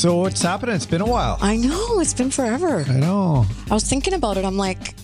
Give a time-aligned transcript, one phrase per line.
[0.00, 0.74] So what's happening?
[0.76, 1.36] It's been a while.
[1.42, 2.86] I know it's been forever.
[2.88, 3.44] I know.
[3.70, 4.46] I was thinking about it.
[4.46, 4.94] I'm like,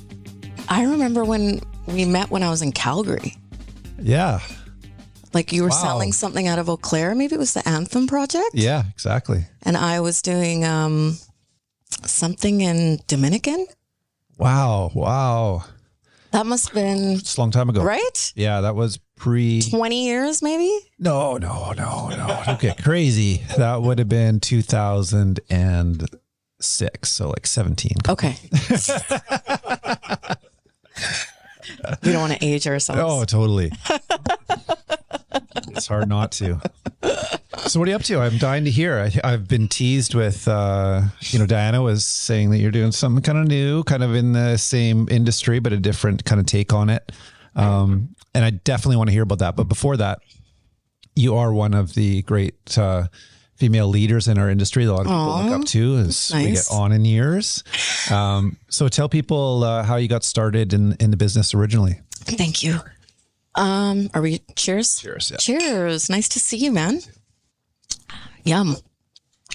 [0.70, 3.36] I remember when we met when I was in Calgary.
[4.00, 4.40] Yeah.
[5.34, 5.82] Like you were Wow.
[5.82, 7.14] selling something out of Eau Claire.
[7.14, 8.54] Maybe it was the Anthem Project.
[8.54, 9.44] Yeah, exactly.
[9.64, 11.18] And I was doing um,
[12.06, 13.66] something in Dominican.
[14.38, 14.92] Wow.
[14.94, 15.64] Wow.
[16.30, 17.82] That must have been It's a long time ago.
[17.82, 18.32] right.
[18.34, 20.70] Yeah, that was pre 20 years, maybe.
[20.98, 22.56] No, no, no, no.
[22.60, 23.42] Get crazy.
[23.56, 27.10] That would have been 2006.
[27.10, 27.92] So like 17.
[28.08, 28.36] Okay.
[32.02, 33.00] we don't want to age ourselves.
[33.02, 33.72] Oh, totally.
[35.68, 36.60] it's hard not to.
[37.66, 38.20] So what are you up to?
[38.20, 38.98] I'm dying to hear.
[38.98, 43.22] I, I've been teased with, uh, you know, Diana was saying that you're doing something
[43.22, 46.72] kind of new, kind of in the same industry, but a different kind of take
[46.72, 47.10] on it.
[47.56, 49.56] Um, and I definitely want to hear about that.
[49.56, 50.18] But before that,
[51.14, 53.06] you are one of the great uh,
[53.54, 54.84] female leaders in our industry.
[54.84, 57.64] that A lot of people look up to as we get on in years.
[58.10, 62.00] Um, so tell people uh, how you got started in, in the business originally.
[62.12, 62.80] Thank you.
[63.54, 64.98] Um, are we cheers?
[64.98, 65.38] Cheers, yeah.
[65.38, 66.10] Cheers.
[66.10, 67.00] Nice to see you, man.
[68.44, 68.76] Yum.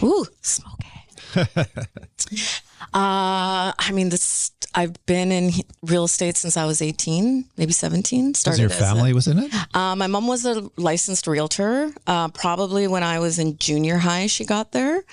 [0.01, 0.87] Ooh, smoky.
[2.93, 4.51] uh, I mean, this.
[4.73, 5.51] I've been in
[5.81, 8.29] real estate since I was 18, maybe 17.
[8.29, 9.53] Was Started your as a- family was in it?
[9.73, 11.91] Uh, my mom was a licensed realtor.
[12.07, 15.03] Uh, probably when I was in junior high, she got there.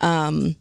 [0.00, 0.56] Um,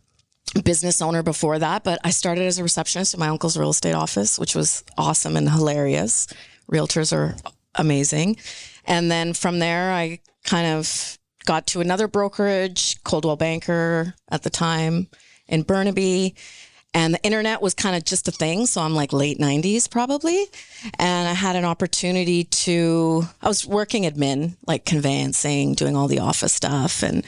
[0.64, 3.96] business owner before that, but I started as a receptionist in my uncle's real estate
[3.96, 6.28] office, which was awesome and hilarious.
[6.72, 7.36] Realtors are
[7.74, 8.38] amazing.
[8.86, 14.52] And then from there, I kind of got to another brokerage, Coldwell Banker at the
[14.52, 15.08] time
[15.48, 16.36] in Burnaby.
[16.94, 18.68] And the internet was kind of just a thing.
[18.68, 20.46] So I'm like late 90s probably.
[21.00, 26.20] And I had an opportunity to, I was working admin, like conveyancing, doing all the
[26.20, 27.02] office stuff.
[27.02, 27.26] And,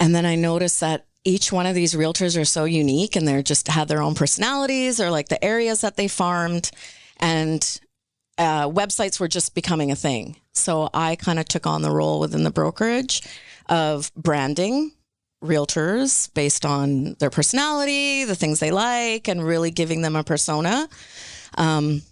[0.00, 3.42] and then I noticed that each one of these realtors are so unique and they're
[3.42, 6.70] just had their own personalities or like the areas that they farmed.
[7.18, 7.80] And
[8.38, 10.36] uh, websites were just becoming a thing.
[10.52, 13.22] So I kind of took on the role within the brokerage
[13.68, 14.92] of branding
[15.42, 20.88] realtors based on their personality, the things they like, and really giving them a persona
[21.58, 22.02] um,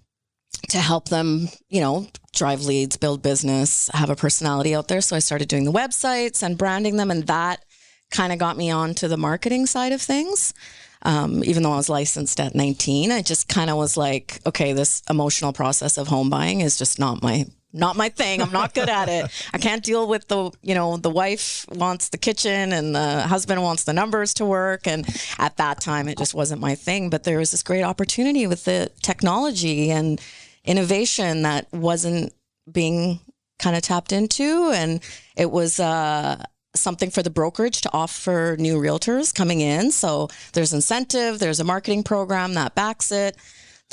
[0.70, 5.00] to help them, you know, drive leads, build business, have a personality out there.
[5.00, 7.64] So I started doing the websites and branding them, and that
[8.10, 10.54] kind of got me onto the marketing side of things.
[11.02, 14.72] Um, even though I was licensed at 19, I just kind of was like, okay,
[14.72, 18.40] this emotional process of home buying is just not my not my thing.
[18.40, 19.30] I'm not good at it.
[19.52, 23.62] I can't deal with the, you know, the wife wants the kitchen and the husband
[23.62, 24.86] wants the numbers to work.
[24.86, 25.04] And
[25.38, 27.10] at that time, it just wasn't my thing.
[27.10, 30.20] But there was this great opportunity with the technology and
[30.64, 32.32] innovation that wasn't
[32.70, 33.20] being
[33.58, 34.70] kind of tapped into.
[34.72, 35.00] And
[35.36, 36.42] it was, uh,
[36.76, 39.92] something for the brokerage to offer new realtors coming in.
[39.92, 43.36] So there's incentive, there's a marketing program that backs it.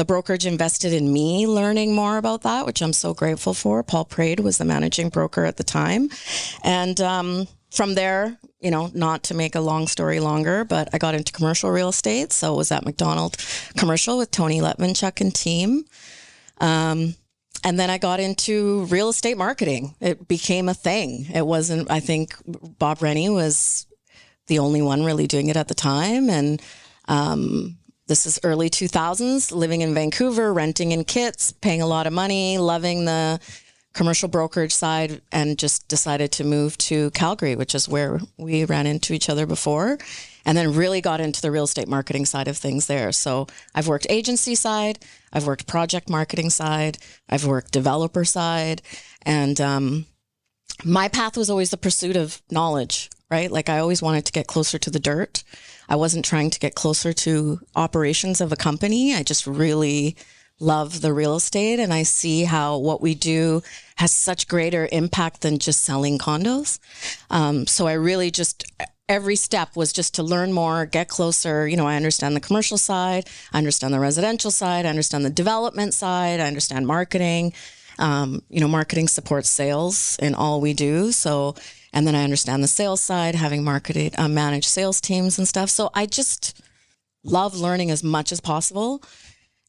[0.01, 3.83] The brokerage invested in me learning more about that, which I'm so grateful for.
[3.83, 6.09] Paul Prade was the managing broker at the time.
[6.63, 10.97] And um, from there, you know, not to make a long story longer, but I
[10.97, 12.33] got into commercial real estate.
[12.33, 13.37] So I was at McDonald
[13.77, 15.85] Commercial with Tony Letmanchuk and team.
[16.57, 17.13] Um,
[17.63, 19.93] and then I got into real estate marketing.
[19.99, 21.27] It became a thing.
[21.31, 22.33] It wasn't, I think
[22.79, 23.85] Bob Rennie was
[24.47, 26.27] the only one really doing it at the time.
[26.27, 26.59] And
[27.07, 27.77] um,
[28.11, 32.57] this is early 2000s, living in Vancouver, renting in kits, paying a lot of money,
[32.57, 33.39] loving the
[33.93, 38.85] commercial brokerage side, and just decided to move to Calgary, which is where we ran
[38.85, 39.97] into each other before.
[40.43, 43.13] And then really got into the real estate marketing side of things there.
[43.13, 44.99] So I've worked agency side,
[45.31, 46.97] I've worked project marketing side,
[47.29, 48.81] I've worked developer side,
[49.21, 50.05] and um,
[50.83, 53.49] my path was always the pursuit of knowledge, right?
[53.49, 55.43] Like I always wanted to get closer to the dirt.
[55.87, 59.15] I wasn't trying to get closer to operations of a company.
[59.15, 60.15] I just really
[60.59, 63.63] love the real estate and I see how what we do
[63.95, 66.77] has such greater impact than just selling condos.
[67.31, 68.63] Um, so I really just
[69.09, 71.67] every step was just to learn more, get closer.
[71.67, 75.29] You know, I understand the commercial side, I understand the residential side, I understand the
[75.29, 77.53] development side, I understand marketing.
[77.99, 81.11] Um, you know, marketing supports sales in all we do.
[81.11, 81.55] So,
[81.93, 85.69] and then I understand the sales side, having marketed, uh, managed sales teams and stuff.
[85.69, 86.61] So I just
[87.23, 89.03] love learning as much as possible.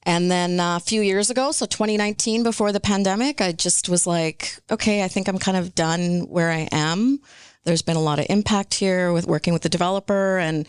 [0.04, 4.06] And then uh, a few years ago, so 2019, before the pandemic, I just was
[4.06, 7.20] like, okay, I think I'm kind of done where I am.
[7.64, 10.66] There's been a lot of impact here with working with the developer, and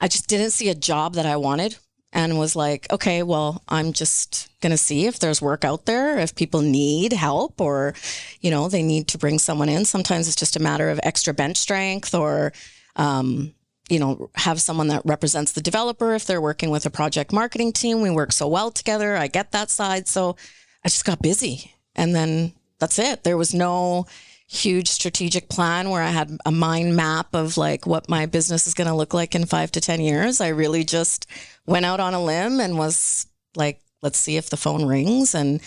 [0.00, 1.76] I just didn't see a job that I wanted
[2.12, 6.18] and was like, okay, well, I'm just going to see if there's work out there,
[6.18, 7.94] if people need help or,
[8.40, 9.84] you know, they need to bring someone in.
[9.84, 12.52] Sometimes it's just a matter of extra bench strength or,
[12.96, 13.54] um,
[13.88, 17.72] you know, have someone that represents the developer if they're working with a project marketing
[17.72, 18.02] team.
[18.02, 19.16] We work so well together.
[19.16, 20.06] I get that side.
[20.06, 20.36] So
[20.84, 21.74] I just got busy.
[21.94, 23.24] And then that's it.
[23.24, 24.06] There was no
[24.48, 28.74] huge strategic plan where I had a mind map of like what my business is
[28.74, 30.42] going to look like in five to 10 years.
[30.42, 31.26] I really just
[31.66, 33.26] went out on a limb and was
[33.56, 35.34] like, let's see if the phone rings.
[35.34, 35.60] And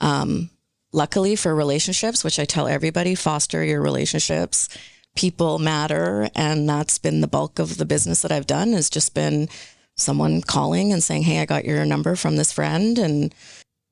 [0.00, 0.50] um,
[0.92, 4.68] luckily for relationships, which I tell everybody, foster your relationships
[5.16, 6.28] people matter.
[6.34, 9.48] And that's been the bulk of the business that I've done has just been
[9.96, 12.98] someone calling and saying, Hey, I got your number from this friend.
[12.98, 13.34] And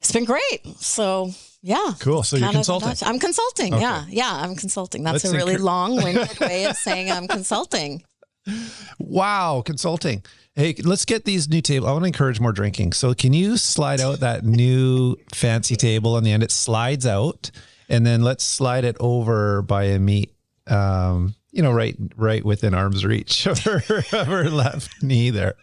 [0.01, 0.67] it's been great.
[0.79, 1.33] So
[1.63, 1.95] yeah.
[1.99, 2.23] Cool.
[2.23, 2.95] So you're consulting.
[3.03, 3.75] I'm consulting.
[3.75, 3.83] Okay.
[3.83, 4.05] Yeah.
[4.09, 4.33] Yeah.
[4.33, 5.03] I'm consulting.
[5.03, 8.03] That's Let's a really long winded way of saying I'm consulting.
[8.99, 9.63] Wow.
[9.63, 10.23] Consulting.
[10.59, 11.89] Hey, let's get these new tables.
[11.89, 12.93] I want to encourage more drinking.
[12.93, 16.43] So can you slide out that new fancy table on the end?
[16.43, 17.53] It slides out
[17.89, 20.31] and then let's slide it over by Ameet
[20.67, 23.83] um, you know, right, right within arm's reach of her,
[24.13, 25.55] of her left knee there.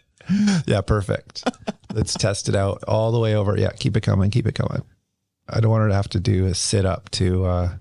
[0.66, 1.44] Yeah, perfect.
[1.92, 3.56] Let's test it out all the way over.
[3.56, 4.82] Yeah, keep it coming, keep it coming.
[5.48, 7.74] I don't want her to have to do a sit up to uh,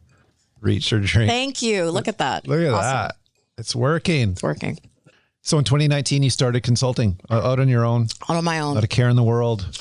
[0.62, 1.32] reach her drink.
[1.32, 1.90] Thank you.
[1.90, 2.48] Look at that.
[2.48, 2.92] Look at awesome.
[2.92, 3.16] that.
[3.58, 4.32] It's working.
[4.32, 4.78] It's working.
[5.46, 8.08] So in 2019, you started consulting uh, out on your own.
[8.28, 8.74] Out on my own.
[8.74, 9.80] Not a care in the world.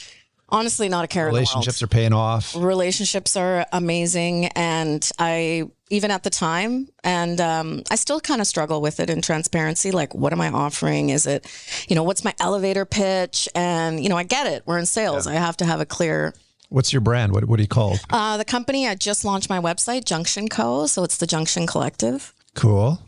[0.50, 1.24] Honestly, not a care.
[1.24, 2.54] Relationships are paying off.
[2.54, 8.46] Relationships are amazing, and I even at the time, and um, I still kind of
[8.46, 9.90] struggle with it in transparency.
[9.90, 11.08] Like, what am I offering?
[11.08, 11.46] Is it,
[11.88, 13.48] you know, what's my elevator pitch?
[13.54, 14.64] And you know, I get it.
[14.66, 15.26] We're in sales.
[15.26, 15.32] Yeah.
[15.32, 16.34] I have to have a clear.
[16.68, 17.32] What's your brand?
[17.32, 17.96] What What do you call?
[18.10, 20.86] Uh, the company I just launched my website, Junction Co.
[20.86, 22.34] So it's the Junction Collective.
[22.54, 23.00] Cool.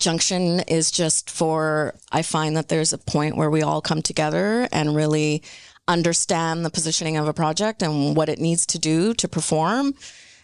[0.00, 1.94] Junction is just for.
[2.10, 5.42] I find that there's a point where we all come together and really
[5.86, 9.94] understand the positioning of a project and what it needs to do to perform.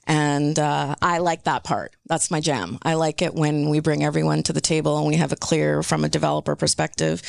[0.06, 1.96] And uh, I like that part.
[2.06, 2.78] That's my jam.
[2.82, 5.82] I like it when we bring everyone to the table and we have a clear,
[5.82, 7.22] from a developer perspective,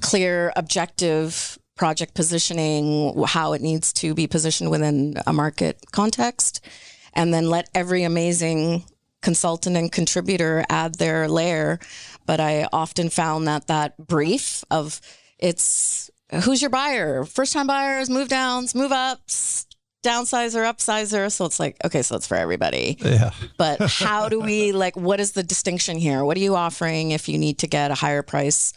[0.00, 6.64] clear, objective project positioning, how it needs to be positioned within a market context,
[7.12, 8.84] and then let every amazing
[9.22, 11.78] consultant and contributor add their layer.
[12.26, 15.00] But I often found that that brief of
[15.38, 16.10] it's
[16.44, 17.24] who's your buyer?
[17.24, 19.66] First time buyers, move downs, move ups,
[20.04, 21.30] downsizer, upsizer.
[21.30, 22.96] So it's like, okay, so it's for everybody.
[23.00, 23.30] Yeah.
[23.56, 26.24] But how do we like what is the distinction here?
[26.24, 28.72] What are you offering if you need to get a higher price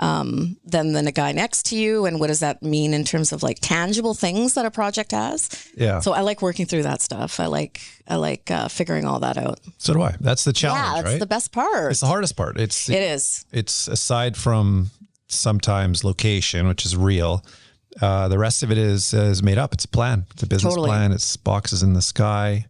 [0.00, 2.06] um, than than a guy next to you?
[2.06, 5.68] And what does that mean in terms of like tangible things that a project has?
[5.76, 6.00] Yeah.
[6.00, 7.40] So I like working through that stuff.
[7.40, 9.60] I like I like uh, figuring all that out.
[9.78, 10.16] So do I.
[10.20, 10.84] That's the challenge.
[10.84, 11.20] Yeah, that's right?
[11.20, 11.90] the best part.
[11.90, 12.58] It's the hardest part.
[12.58, 13.46] It's it is.
[13.52, 14.90] It's aside from
[15.28, 17.44] sometimes location, which is real.
[18.00, 19.72] Uh, the rest of it is uh, is made up.
[19.72, 20.26] It's a plan.
[20.32, 20.88] It's a business totally.
[20.88, 21.12] plan.
[21.12, 22.66] It's boxes in the sky.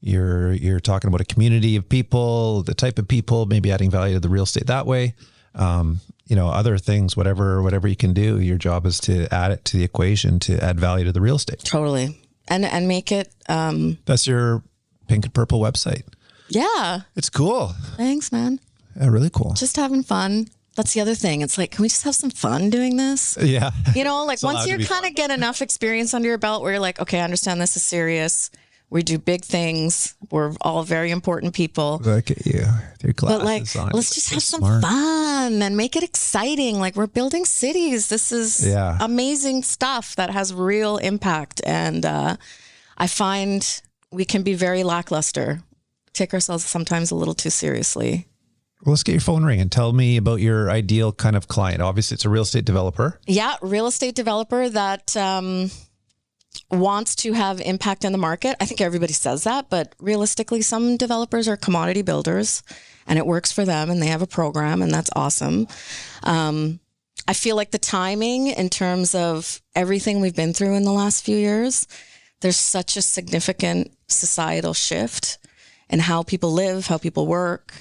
[0.00, 4.14] You're you're talking about a community of people, the type of people, maybe adding value
[4.14, 5.14] to the real estate that way.
[5.54, 6.00] Um,
[6.30, 8.38] you know, other things, whatever whatever you can do.
[8.40, 11.36] Your job is to add it to the equation to add value to the real
[11.36, 11.58] estate.
[11.64, 13.28] Totally, and and make it.
[13.48, 14.62] Um, That's your
[15.08, 16.04] pink and purple website.
[16.48, 17.74] Yeah, it's cool.
[17.96, 18.60] Thanks, man.
[18.96, 19.54] Yeah, really cool.
[19.54, 20.46] Just having fun
[20.76, 21.42] that's the other thing.
[21.42, 23.36] It's like, can we just have some fun doing this?
[23.40, 23.70] Yeah.
[23.94, 26.80] You know, like once you kind of get enough experience under your belt where you're
[26.80, 28.50] like, okay, I understand this is serious.
[28.90, 30.16] We do big things.
[30.32, 32.00] We're all very important people.
[32.04, 32.66] Look at you.
[33.02, 33.90] Your glasses but like, on.
[33.92, 34.82] let's just so have some smart.
[34.82, 36.80] fun and make it exciting.
[36.80, 38.08] Like we're building cities.
[38.08, 38.98] This is yeah.
[39.00, 41.60] amazing stuff that has real impact.
[41.64, 42.36] And uh,
[42.98, 43.80] I find
[44.10, 45.62] we can be very lackluster,
[46.12, 48.26] take ourselves sometimes a little too seriously.
[48.84, 51.82] Well, let's get your phone ring and tell me about your ideal kind of client.
[51.82, 53.20] Obviously, it's a real estate developer.
[53.26, 55.70] Yeah, real estate developer that um,
[56.70, 58.56] wants to have impact in the market.
[58.60, 62.62] I think everybody says that, but realistically, some developers are commodity builders
[63.06, 65.68] and it works for them and they have a program and that's awesome.
[66.22, 66.80] Um,
[67.28, 71.24] I feel like the timing in terms of everything we've been through in the last
[71.24, 71.86] few years,
[72.40, 75.38] there's such a significant societal shift
[75.88, 77.74] in how people live, how people work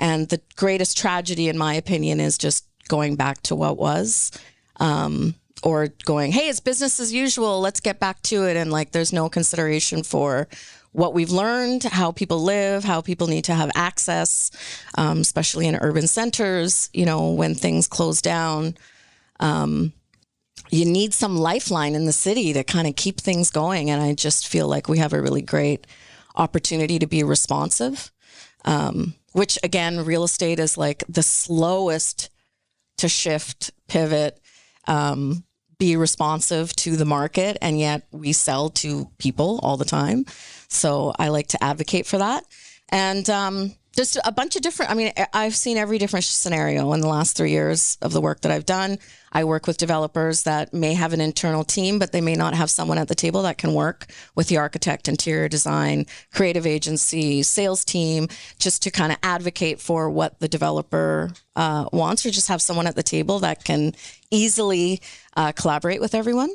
[0.00, 4.32] and the greatest tragedy, in my opinion, is just going back to what was.
[4.80, 7.60] Um, or going, hey, it's business as usual.
[7.60, 8.56] Let's get back to it.
[8.56, 10.48] And like, there's no consideration for
[10.92, 14.50] what we've learned, how people live, how people need to have access,
[14.98, 16.90] um, especially in urban centers.
[16.92, 18.76] You know, when things close down,
[19.38, 19.92] um,
[20.70, 23.90] you need some lifeline in the city to kind of keep things going.
[23.90, 25.86] And I just feel like we have a really great
[26.36, 28.10] opportunity to be responsive.
[28.64, 32.30] Um, which again, real estate is like the slowest
[32.98, 34.40] to shift, pivot,
[34.86, 35.44] um,
[35.80, 37.58] be responsive to the market.
[37.60, 40.26] And yet we sell to people all the time.
[40.68, 42.44] So I like to advocate for that.
[42.90, 47.00] And um, just a bunch of different i mean i've seen every different scenario in
[47.00, 48.98] the last three years of the work that i've done
[49.32, 52.70] i work with developers that may have an internal team but they may not have
[52.70, 57.84] someone at the table that can work with the architect interior design creative agency sales
[57.84, 62.62] team just to kind of advocate for what the developer uh, wants or just have
[62.62, 63.92] someone at the table that can
[64.30, 65.00] easily
[65.36, 66.50] uh, collaborate with everyone.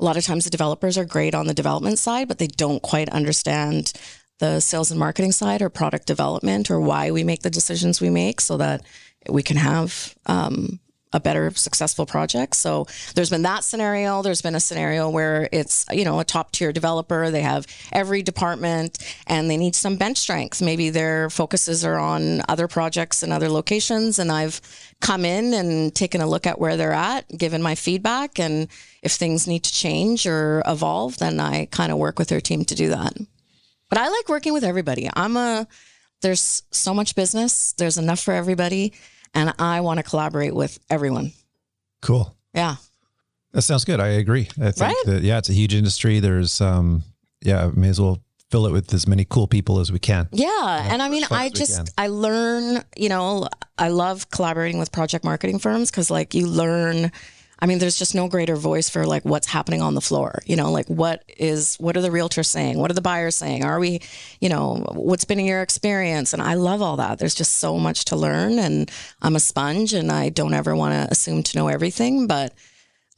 [0.00, 2.82] A lot of times the developers are great on the development side but they don't
[2.82, 3.92] quite understand
[4.40, 8.10] the sales and marketing side or product development or why we make the decisions we
[8.10, 8.82] make so that
[9.28, 10.80] we can have um,
[11.14, 12.56] a better successful project.
[12.56, 14.20] So there's been that scenario.
[14.20, 17.30] There's been a scenario where it's, you know, a top tier developer.
[17.30, 20.60] They have every department and they need some bench strength.
[20.60, 24.18] Maybe their focuses are on other projects and other locations.
[24.18, 24.60] And I've
[25.00, 28.40] come in and taken a look at where they're at, given my feedback.
[28.40, 28.68] And
[29.02, 32.64] if things need to change or evolve, then I kind of work with their team
[32.64, 33.16] to do that.
[33.88, 35.08] But I like working with everybody.
[35.14, 35.68] I'm a,
[36.22, 38.94] there's so much business, there's enough for everybody,
[39.34, 41.32] and I want to collaborate with everyone.
[42.02, 42.34] Cool.
[42.54, 42.76] Yeah.
[43.52, 44.00] That sounds good.
[44.00, 44.48] I agree.
[44.60, 44.94] I think Right?
[45.06, 46.20] that, yeah, it's a huge industry.
[46.20, 47.02] There's, um,
[47.42, 48.18] yeah, may as well
[48.50, 50.28] fill it with as many cool people as we can.
[50.32, 50.88] Yeah.
[50.90, 51.90] And I mean, I just.
[51.98, 53.48] I learn, you know,
[53.78, 57.10] I love collaborating with project marketing firms because, like, you learn.
[57.64, 60.42] I mean, there's just no greater voice for like what's happening on the floor.
[60.44, 62.76] You know, like what is, what are the realtors saying?
[62.76, 63.64] What are the buyers saying?
[63.64, 64.02] Are we,
[64.38, 66.34] you know, what's been your experience?
[66.34, 67.18] And I love all that.
[67.18, 68.58] There's just so much to learn.
[68.58, 68.92] And
[69.22, 72.52] I'm a sponge and I don't ever want to assume to know everything, but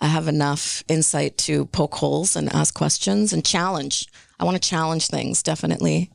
[0.01, 4.07] I have enough insight to poke holes and ask questions and challenge.
[4.39, 6.13] I want to challenge things, definitely.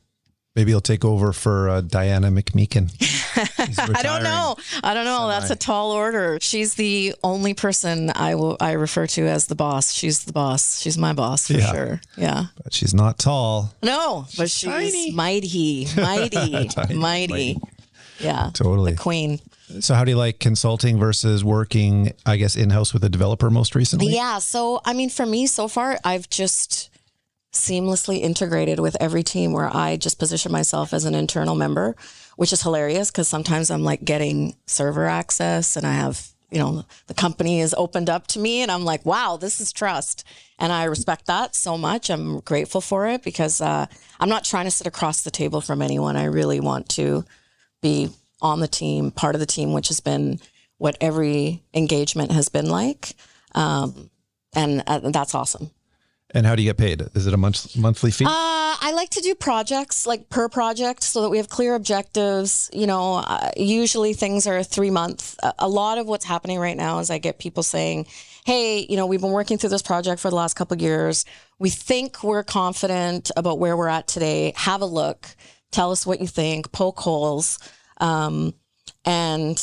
[0.54, 2.92] Maybe he'll take over for uh, Diana McMeekin.
[3.96, 4.58] I don't know.
[4.84, 5.30] I don't know.
[5.30, 6.40] That's a tall order.
[6.42, 9.94] She's the only person I will I refer to as the boss.
[9.94, 10.82] She's the boss.
[10.82, 11.72] She's my boss for Yeah.
[11.72, 12.02] sure.
[12.18, 12.46] Yeah.
[12.62, 13.74] But she's not tall.
[13.82, 15.12] No, but she's tiny.
[15.12, 17.58] mighty, mighty, Tiny, mighty.
[18.20, 18.50] Yeah.
[18.54, 18.92] Totally.
[18.92, 19.40] The queen.
[19.80, 23.50] So, how do you like consulting versus working, I guess, in house with a developer
[23.50, 24.14] most recently?
[24.14, 24.40] Yeah.
[24.40, 26.90] So, I mean, for me, so far, I've just
[27.52, 31.96] seamlessly integrated with every team where I just position myself as an internal member,
[32.38, 36.86] which is hilarious because sometimes I'm like getting server access and I have, you know,
[37.08, 40.24] the company is opened up to me and I'm like, wow, this is trust.
[40.60, 42.10] And I respect that so much.
[42.10, 43.86] I'm grateful for it because uh,
[44.20, 46.16] I'm not trying to sit across the table from anyone.
[46.16, 47.26] I really want to
[47.82, 48.10] be
[48.42, 50.40] on the team, part of the team, which has been
[50.78, 53.14] what every engagement has been like.
[53.54, 54.10] Um,
[54.56, 55.72] and uh, that's awesome.
[56.34, 57.02] And how do you get paid?
[57.14, 58.26] Is it a month, monthly fee?
[58.26, 62.70] Uh, I like to do projects like per project so that we have clear objectives.
[62.74, 65.36] You know, uh, usually things are three months.
[65.60, 68.08] A, lot of what's happening right now is I get people saying,
[68.46, 71.26] Hey, you know, we've been working through this project for the last couple of years.
[71.60, 74.54] We think we're confident about where we're at today.
[74.56, 75.28] Have a look.
[75.72, 76.72] Tell us what you think.
[76.72, 77.60] Poke holes.
[77.98, 78.54] Um,
[79.06, 79.62] and,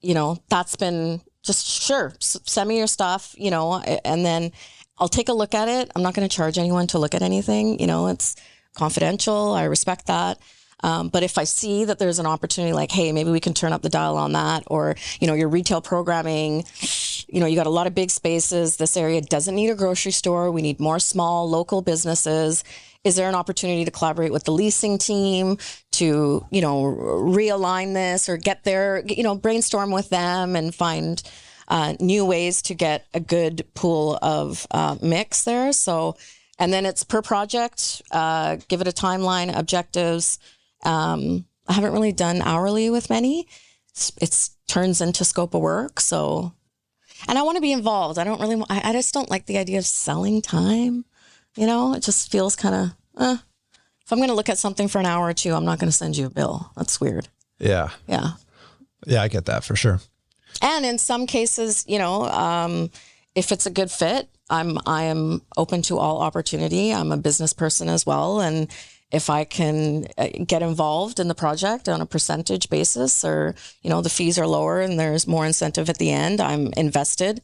[0.00, 4.52] you know, that's been just sure, send me your stuff, you know, and then
[5.00, 5.90] I'll take a look at it.
[5.96, 7.80] I'm not going to charge anyone to look at anything.
[7.80, 8.36] You know, it's
[8.74, 9.54] confidential.
[9.54, 10.38] I respect that.
[10.82, 13.72] Um, but if I see that there's an opportunity, like, hey, maybe we can turn
[13.72, 16.64] up the dial on that, or you know, your retail programming,
[17.28, 18.76] you know, you got a lot of big spaces.
[18.76, 20.50] This area doesn't need a grocery store.
[20.50, 22.64] We need more small local businesses.
[23.04, 25.58] Is there an opportunity to collaborate with the leasing team
[25.92, 31.22] to, you know, realign this or get there, you know, brainstorm with them and find
[31.70, 35.72] uh, new ways to get a good pool of uh, mix there.
[35.72, 36.16] So,
[36.58, 38.02] and then it's per project.
[38.10, 40.38] Uh, give it a timeline, objectives.
[40.84, 43.46] Um, I haven't really done hourly with many.
[43.90, 46.00] It's, it's turns into scope of work.
[46.00, 46.52] So,
[47.28, 48.18] and I want to be involved.
[48.18, 48.62] I don't really.
[48.68, 51.04] I, I just don't like the idea of selling time.
[51.56, 52.90] You know, it just feels kind of.
[53.16, 53.36] Uh,
[54.04, 55.88] if I'm going to look at something for an hour or two, I'm not going
[55.90, 56.72] to send you a bill.
[56.76, 57.28] That's weird.
[57.60, 57.90] yeah.
[58.08, 58.32] Yeah.
[59.06, 60.00] Yeah, I get that for sure.
[60.60, 62.90] And in some cases, you know, um,
[63.34, 66.92] if it's a good fit, I'm I am open to all opportunity.
[66.92, 68.68] I'm a business person as well, and
[69.10, 73.90] if I can uh, get involved in the project on a percentage basis, or you
[73.90, 77.42] know, the fees are lower and there's more incentive at the end, I'm invested.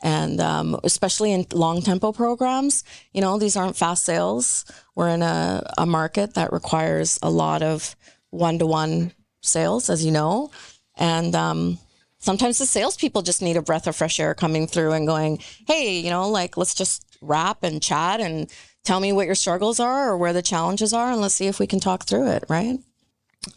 [0.00, 4.64] And um, especially in long tempo programs, you know, these aren't fast sales.
[4.94, 7.96] We're in a, a market that requires a lot of
[8.30, 10.52] one to one sales, as you know.
[10.96, 11.78] And um,
[12.18, 15.98] sometimes the salespeople just need a breath of fresh air coming through and going, hey,
[16.00, 18.50] you know, like let's just rap and chat and
[18.84, 21.58] tell me what your struggles are or where the challenges are, and let's see if
[21.58, 22.78] we can talk through it, right?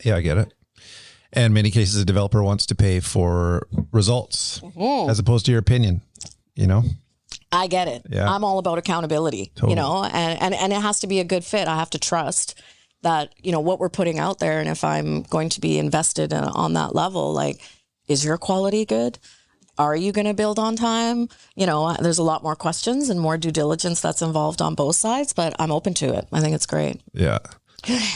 [0.03, 0.53] Yeah, I get it.
[1.33, 5.09] And many cases, a developer wants to pay for results Mm-hmm.
[5.09, 6.01] as opposed to your opinion.
[6.55, 6.83] You know,
[7.51, 8.03] I get it.
[8.09, 8.29] Yeah.
[8.29, 9.71] I'm all about accountability, Totally.
[9.71, 11.67] you know, and, and, and it has to be a good fit.
[11.69, 12.61] I have to trust
[13.03, 16.31] that you know what we're putting out there and if i'm going to be invested
[16.31, 17.59] in, on that level like
[18.11, 19.17] is your quality good
[19.77, 23.19] are you going to build on time you know there's a lot more questions and
[23.19, 26.53] more due diligence that's involved on both sides but i'm open to it i think
[26.53, 27.39] it's great Yeah.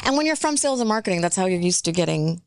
[0.05, 2.41] and when you're from sales and marketing that's how you're used to getting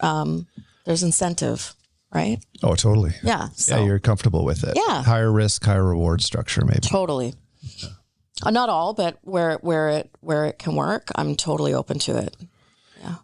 [0.00, 0.46] um,
[0.84, 1.74] there's incentive
[2.14, 3.12] right Oh, totally.
[3.22, 4.74] yeah so yeah, you're comfortable with it.
[4.76, 5.02] Yeah.
[5.02, 6.80] Higher risk, higher reward structure, maybe.
[6.80, 7.34] totally
[8.44, 12.16] Uh, not all but where where it where it can work i'm totally open to
[12.16, 12.34] it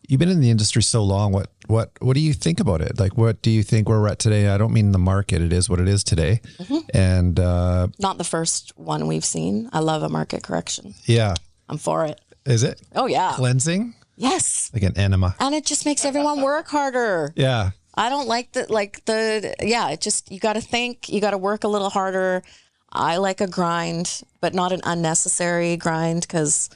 [0.06, 1.32] You've been in the industry so long.
[1.32, 2.98] What what what do you think about it?
[2.98, 4.48] Like, what do you think where we're at today?
[4.48, 5.42] I don't mean the market.
[5.42, 6.40] It is what it is today.
[6.58, 6.78] Mm-hmm.
[6.94, 11.34] And uh, not the first one we've seen i love a market correction yeah,
[11.68, 15.34] i'm for it is it oh yeah cleansing yes like an enema?
[15.40, 17.70] and it just makes everyone work harder Yeah.
[17.94, 21.32] I don't like the like the yeah, it just you got to think, you got
[21.32, 22.44] to work a little harder.
[22.92, 26.70] I like a grind, but not an unnecessary grind because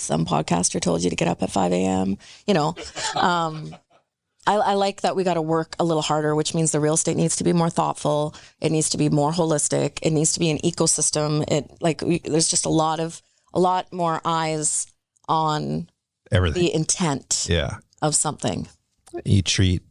[0.00, 2.18] some podcaster told you to get up at 5 a.m.
[2.46, 2.74] You know,
[3.16, 3.74] um,
[4.46, 6.94] I, I like that we got to work a little harder, which means the real
[6.94, 8.34] estate needs to be more thoughtful.
[8.60, 9.98] It needs to be more holistic.
[10.02, 11.44] It needs to be an ecosystem.
[11.50, 13.20] It like we, there's just a lot of
[13.52, 14.86] a lot more eyes
[15.28, 15.88] on
[16.32, 16.62] Everything.
[16.62, 17.76] the intent Yeah.
[18.02, 18.68] of something.
[19.24, 19.82] You treat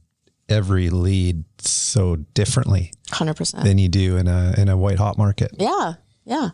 [0.48, 3.64] every lead so differently Hundred percent.
[3.66, 5.52] than you do in a in a white hot market.
[5.60, 5.94] Yeah,
[6.26, 6.50] yeah,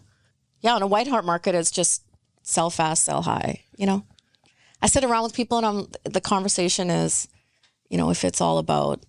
[0.62, 0.74] yeah.
[0.75, 2.01] On a white hot market, it's just
[2.45, 3.61] sell fast, sell high.
[3.75, 4.05] You know,
[4.81, 7.27] I sit around with people, and I'm the conversation is,
[7.89, 9.03] you know, if it's all about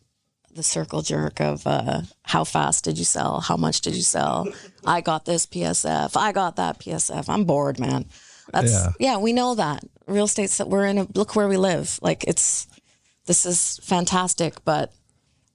[0.53, 4.49] the circle jerk of uh, how fast did you sell, how much did you sell,
[4.85, 7.29] I got this PSF, I got that PSF.
[7.29, 8.07] I'm bored, man.
[8.53, 8.93] That's Yeah.
[8.99, 11.99] yeah, we know that real estate's that we're in a look where we live.
[12.01, 12.67] Like it's
[13.27, 14.93] this is fantastic, but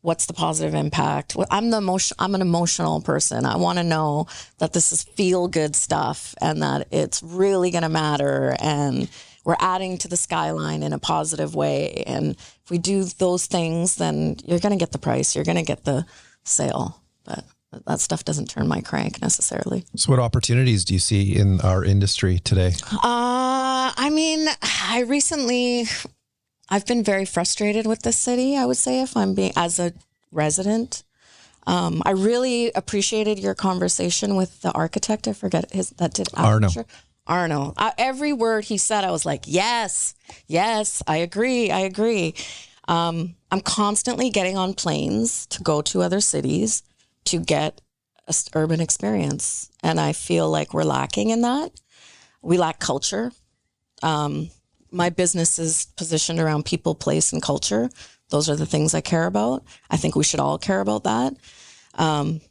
[0.02, 1.36] what's the positive impact?
[1.50, 2.18] I'm the emotion.
[2.20, 3.46] I'm an emotional person.
[3.46, 4.28] I want to know
[4.60, 9.10] that this is feel good stuff and that it's really going to matter and
[9.44, 12.04] we're adding to the skyline in a positive way.
[12.06, 15.36] And if we do those things, then you're going to get the price.
[15.36, 16.06] You're going to get the
[16.44, 17.02] sale.
[17.24, 17.44] But
[17.88, 19.86] that stuff doesn't turn my crank necessarily.
[19.96, 22.74] So, what opportunities do you see in our industry today?
[22.92, 25.86] Uh, I mean, I recently,
[26.72, 28.58] I've been very frustrated with the city.
[28.58, 29.92] I would say, if I'm being as a
[30.32, 31.04] resident,
[31.68, 35.28] um, I really appreciated your conversation with the architect.
[35.28, 36.70] I forget his that did Arno.
[37.28, 37.74] Arno.
[37.78, 40.16] I, every word he said, I was like, yes,
[40.48, 42.36] yes, I agree, I agree.
[42.88, 46.84] Um, I'm constantly getting on planes to go to other cities
[47.26, 47.82] to get
[48.28, 51.72] a urban experience, and I feel like we're lacking in that.
[52.42, 53.32] We lack culture.
[54.02, 54.50] Um,
[54.92, 57.90] my business is positioned around people, place, and culture.
[58.30, 59.64] Those are the things I care about.
[59.90, 61.34] I think we should all care about that.
[61.96, 62.42] Um,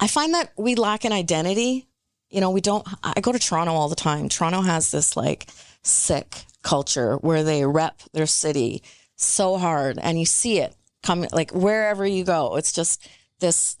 [0.00, 1.88] I find that we lack an identity.
[2.30, 2.86] You know, we don't.
[3.02, 4.28] I go to Toronto all the time.
[4.28, 5.48] Toronto has this like
[5.82, 8.82] sick culture where they rep their city
[9.16, 12.56] so hard, and you see it coming like wherever you go.
[12.56, 13.08] It's just
[13.40, 13.76] this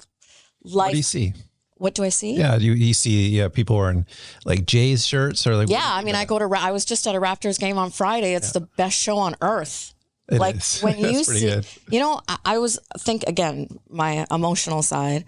[0.60, 1.34] What do you see?
[1.78, 2.34] What do I see?
[2.34, 4.04] Yeah, you, you see yeah, people wearing
[4.44, 6.46] like Jays shirts or like Yeah, I mean, I go to.
[6.46, 8.34] Ra- I was just at a Raptors game on Friday.
[8.34, 9.94] It's the best show on earth.
[10.28, 10.80] It like is.
[10.82, 11.66] when you see, good.
[11.88, 15.24] you know, I, I was think again my emotional side.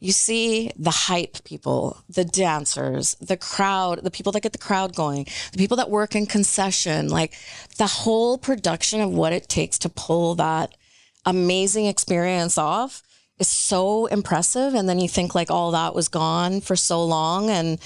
[0.00, 4.94] You see the hype people, the dancers, the crowd, the people that get the crowd
[4.94, 7.32] going, the people that work in concession, like
[7.78, 10.76] the whole production of what it takes to pull that
[11.24, 13.02] amazing experience off
[13.38, 14.74] is so impressive.
[14.74, 17.50] And then you think like all that was gone for so long.
[17.50, 17.78] And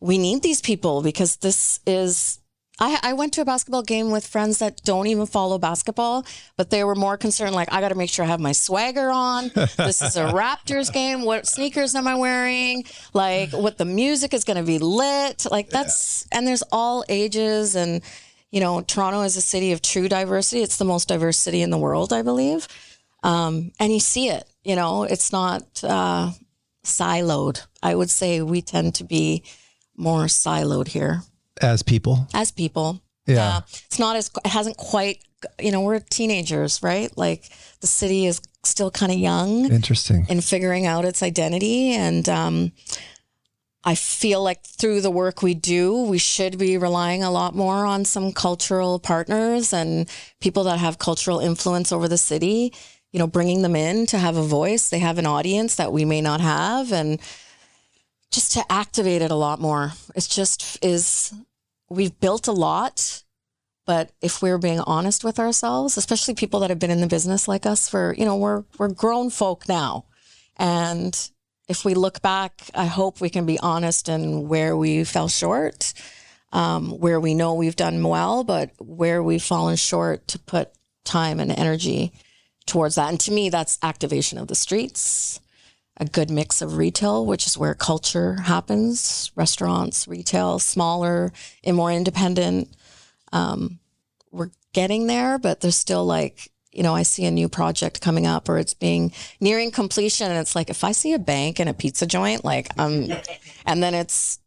[0.00, 2.40] we need these people because this is.
[2.80, 6.24] I, I went to a basketball game with friends that don't even follow basketball,
[6.56, 9.10] but they were more concerned like, I got to make sure I have my swagger
[9.10, 9.50] on.
[9.76, 11.24] This is a Raptors game.
[11.24, 12.84] What sneakers am I wearing?
[13.14, 15.44] Like, what the music is going to be lit.
[15.50, 17.74] Like, that's, and there's all ages.
[17.74, 18.00] And,
[18.52, 20.62] you know, Toronto is a city of true diversity.
[20.62, 22.68] It's the most diverse city in the world, I believe.
[23.24, 26.30] Um, and you see it, you know, it's not uh,
[26.84, 27.66] siloed.
[27.82, 29.42] I would say we tend to be
[29.96, 31.22] more siloed here
[31.62, 32.28] as people.
[32.34, 33.00] as people.
[33.26, 33.62] Yeah.
[33.86, 35.24] It's not as, it hasn't quite,
[35.58, 37.10] you know, we're teenagers, right?
[37.16, 37.44] Like
[37.80, 40.26] the city is still kind of young Interesting.
[40.28, 41.92] in figuring out its identity.
[41.92, 42.72] And um,
[43.84, 47.86] I feel like through the work we do, we should be relying a lot more
[47.86, 50.06] on some cultural partners and
[50.40, 52.74] people that have cultural influence over the city,
[53.12, 54.88] you know, bringing them in to have a voice.
[54.88, 56.92] They have an audience that we may not have.
[56.92, 57.20] And
[58.30, 59.92] just to activate it a lot more.
[60.14, 61.32] It's just is
[61.88, 63.22] we've built a lot,
[63.86, 67.48] but if we're being honest with ourselves, especially people that have been in the business
[67.48, 70.04] like us for, you know, we're we're grown folk now.
[70.56, 71.14] And
[71.68, 75.94] if we look back, I hope we can be honest in where we fell short.
[76.52, 80.70] um, where we know we've done well, but where we've fallen short to put
[81.04, 82.12] time and energy
[82.68, 83.08] towards that.
[83.08, 85.40] And to me, that's activation of the streets,
[85.96, 91.32] a good mix of retail, which is where culture happens restaurants, retail, smaller
[91.64, 92.68] and more independent.
[93.32, 93.80] Um,
[94.30, 98.26] we're getting there, but there's still like, you know, I see a new project coming
[98.26, 100.30] up or it's being nearing completion.
[100.30, 103.08] And it's like, if I see a bank and a pizza joint, like, um,
[103.66, 104.38] and then it's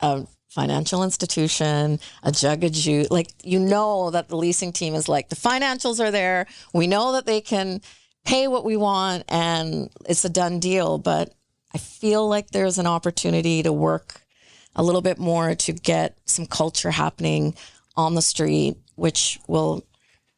[0.00, 0.26] a
[0.58, 5.36] financial institution, a Jugo Juice, like, you know, that the leasing team is like, the
[5.36, 6.46] financials are there.
[6.74, 7.80] We know that they can
[8.24, 10.98] pay what we want and it's a done deal.
[10.98, 11.32] But
[11.72, 14.20] I feel like there's an opportunity to work
[14.74, 17.54] a little bit more to get some culture happening
[17.96, 19.84] on the street, which will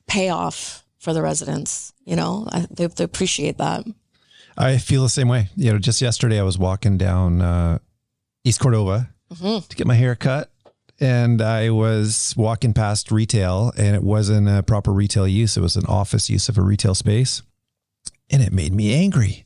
[0.06, 1.94] pay off for the residents.
[2.04, 3.86] You know, I, they, they appreciate that.
[4.58, 5.48] I feel the same way.
[5.56, 7.78] You know, just yesterday I was walking down uh,
[8.44, 9.66] East Cordova Mm-hmm.
[9.68, 10.50] to get my hair cut.
[10.98, 15.56] And I was walking past retail and it wasn't a proper retail use.
[15.56, 17.42] It was an office use of a retail space.
[18.32, 19.44] And it made me angry.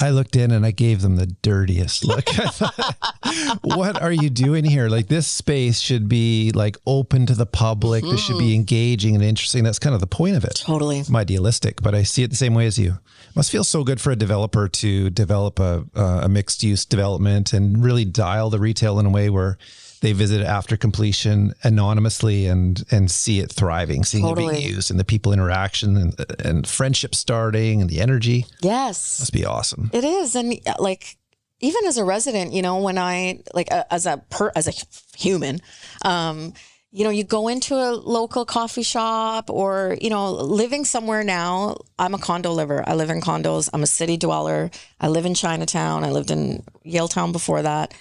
[0.00, 2.24] I looked in and I gave them the dirtiest look.
[2.38, 4.88] I thought, what are you doing here?
[4.88, 8.02] Like this space should be like open to the public.
[8.02, 9.64] This should be engaging and interesting.
[9.64, 10.62] That's kind of the point of it.
[10.64, 11.02] Totally.
[11.06, 12.98] I'm idealistic, but I see it the same way as you.
[13.34, 17.52] Must feel so good for a developer to develop a, uh, a mixed use development
[17.52, 19.58] and really dial the retail in a way where
[20.02, 24.54] they visit after completion anonymously and and see it thriving, seeing it Totally.
[24.56, 28.44] being used and the people interaction and and friendship starting and the energy.
[28.60, 29.20] Yes.
[29.20, 29.90] Must be awesome.
[29.92, 31.16] It is, and uh, like
[31.60, 34.72] even as a resident, you know, when I like uh, as a per as a
[35.16, 35.60] human,
[36.04, 36.52] um,
[36.90, 41.76] you know, you go into a local coffee shop or you know, living somewhere now.
[41.96, 42.82] I'm a condo liver.
[42.86, 43.70] I live in condos.
[43.72, 44.72] I'm a city dweller.
[45.00, 46.02] I live in Chinatown.
[46.02, 47.94] I lived in Yaletown before that.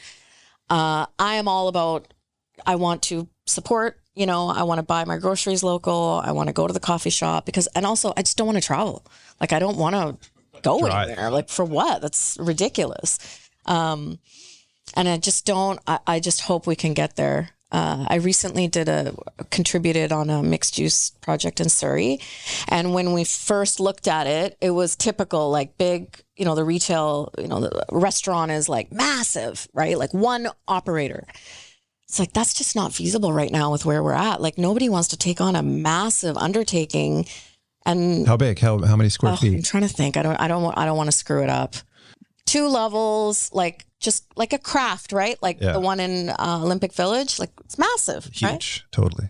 [0.71, 2.13] Uh, I am all about.
[2.65, 3.99] I want to support.
[4.15, 6.21] You know, I want to buy my groceries local.
[6.23, 8.57] I want to go to the coffee shop because, and also, I just don't want
[8.57, 9.05] to travel.
[9.39, 11.09] Like, I don't want to go Drive.
[11.09, 11.29] anywhere.
[11.29, 12.01] Like, for what?
[12.01, 13.19] That's ridiculous.
[13.65, 14.19] Um,
[14.95, 15.79] and I just don't.
[15.87, 17.49] I, I just hope we can get there.
[17.71, 19.13] Uh, I recently did a
[19.49, 22.19] contributed on a mixed use project in Surrey,
[22.67, 26.23] and when we first looked at it, it was typical like big.
[26.41, 27.29] You know, the retail.
[27.37, 29.95] You know, the restaurant is like massive, right?
[29.95, 31.27] Like one operator.
[32.07, 34.41] It's like that's just not feasible right now with where we're at.
[34.41, 37.27] Like nobody wants to take on a massive undertaking,
[37.85, 38.57] and How big?
[38.57, 40.17] How how many square Oh, I'm trying to think.
[40.17, 40.35] I don't.
[40.41, 40.63] I don't.
[40.63, 41.75] want- I don't want to screw it up.
[42.47, 45.37] Two levels, like just like a craft, right?
[45.43, 45.73] Like Yeah.
[45.73, 47.37] the one in uh, Olympic Village.
[47.37, 48.53] Like it's massive, right?
[48.53, 48.83] Huge.
[48.91, 49.29] Totally.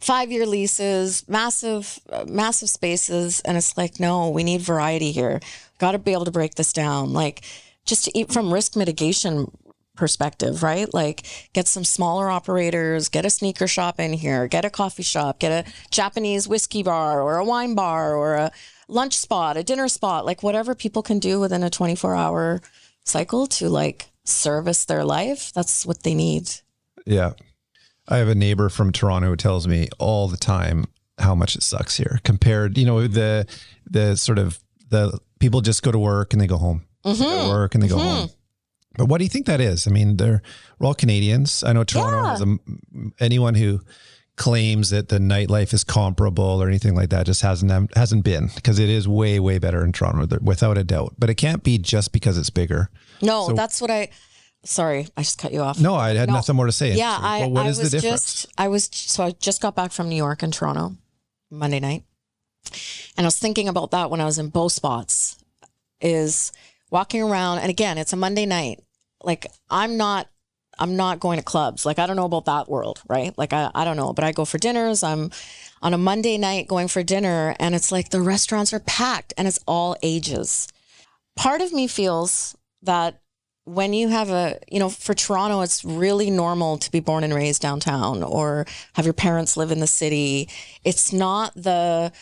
[0.00, 5.40] Five year leases, massive, uh, massive spaces, and it's like, no, we need variety here.
[5.78, 7.44] Got to be able to break this down, like
[7.84, 9.50] just to eat from risk mitigation
[9.96, 10.92] perspective, right?
[10.92, 15.38] Like get some smaller operators, get a sneaker shop in here, get a coffee shop,
[15.38, 18.52] get a Japanese whiskey bar or a wine bar or a
[18.88, 22.60] lunch spot, a dinner spot, like whatever people can do within a 24 hour
[23.04, 25.52] cycle to like service their life.
[25.52, 26.50] That's what they need.
[27.04, 27.32] Yeah.
[28.08, 30.84] I have a neighbor from Toronto who tells me all the time
[31.18, 33.46] how much it sucks here compared, you know, the
[33.88, 34.60] the sort of
[34.90, 36.84] the people just go to work and they go home.
[37.04, 37.44] They go Mm-hmm.
[37.46, 38.30] to work and they go home.
[38.98, 39.86] But what do you think that is?
[39.86, 40.42] I mean, they're
[40.78, 41.62] we're all Canadians.
[41.62, 42.30] I know Toronto Yeah.
[42.30, 42.56] has a,
[43.20, 43.80] anyone who
[44.36, 48.78] claims that the nightlife is comparable or anything like that just hasn't hasn't been because
[48.78, 51.14] it is way way better in Toronto without a doubt.
[51.18, 52.90] But it can't be just because it's bigger.
[53.22, 54.08] No, So- that's what I.
[54.64, 55.78] Sorry, I just cut you off.
[55.78, 56.34] No, I had No.
[56.34, 56.92] nothing more to say.
[56.96, 58.42] Yeah, I, Well, what I is was the difference?
[58.42, 60.96] just I was so I just got back from New York and Toronto
[61.52, 62.02] Monday night,
[63.16, 65.36] and I was thinking about that when I was in both spots.
[65.98, 66.52] Is
[66.90, 68.82] walking around, and again, it's a Monday night.
[69.22, 70.28] Like I'm not.
[70.78, 71.86] I'm not going to clubs.
[71.86, 73.36] Like I don't know about that world, right?
[73.38, 75.02] Like I, I don't know, but I go for dinners.
[75.02, 75.30] I'm
[75.80, 79.48] on a Monday night going for dinner and it's like the restaurants are packed and
[79.48, 80.68] it's all ages.
[81.34, 83.20] Part of me feels that
[83.64, 87.34] when you have a, you know, for Toronto, it's really normal to be born and
[87.34, 90.48] raised downtown or have your parents live in the city.
[90.84, 92.12] It's not the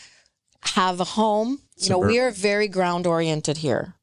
[0.66, 1.60] have a home.
[1.76, 3.94] You know, we are very ground oriented here.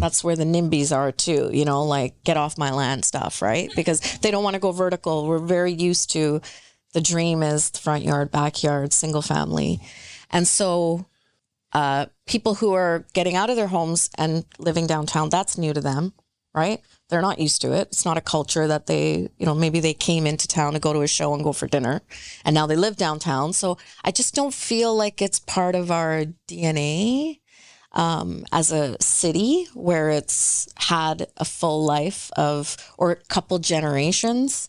[0.00, 3.70] That's where the NIMBYs are too, you know, like get off my land stuff, right?
[3.74, 5.26] Because they don't want to go vertical.
[5.26, 6.42] We're very used to
[6.92, 9.80] the dream is the front yard, backyard, single family.
[10.30, 11.06] And so
[11.72, 15.80] uh, people who are getting out of their homes and living downtown, that's new to
[15.80, 16.12] them,
[16.54, 16.80] right?
[17.08, 17.88] They're not used to it.
[17.88, 20.92] It's not a culture that they, you know, maybe they came into town to go
[20.92, 22.02] to a show and go for dinner
[22.44, 23.52] and now they live downtown.
[23.52, 27.40] So I just don't feel like it's part of our DNA
[27.92, 34.68] um, as a city where it's had a full life of or a couple generations.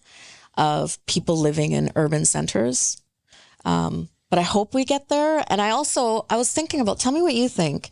[0.55, 3.01] of people living in urban centers.
[3.65, 5.43] Um, but I hope we get there.
[5.47, 7.91] And I also, I was thinking about, tell me what you think.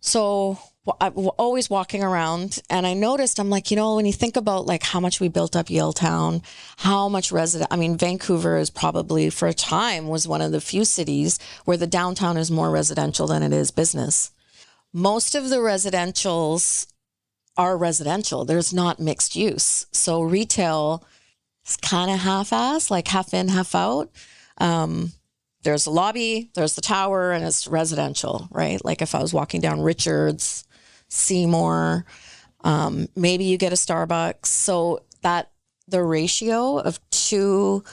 [0.00, 0.58] So
[1.00, 4.64] I'm always walking around and I noticed, I'm like, you know, when you think about
[4.64, 6.42] like how much we built up Yaletown,
[6.78, 10.60] how much resident, I mean, Vancouver is probably for a time was one of the
[10.60, 14.30] few cities where the downtown is more residential than it is business.
[14.92, 16.86] Most of the residentials
[17.58, 18.46] are residential.
[18.46, 19.86] There's not mixed use.
[19.92, 21.04] So retail
[21.66, 24.10] is kind of half ass, like half in, half out.
[24.56, 25.12] Um,
[25.62, 28.82] there's a lobby, there's the tower, and it's residential, right?
[28.82, 30.64] Like if I was walking down Richards,
[31.10, 32.06] Seymour,
[32.64, 34.46] um, maybe you get a Starbucks.
[34.46, 35.50] So that
[35.86, 37.84] the ratio of two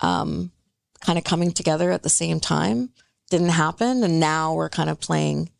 [0.00, 0.52] um,
[1.00, 2.90] kind of coming together at the same time
[3.30, 4.04] didn't happen.
[4.04, 5.50] And now we're kind of playing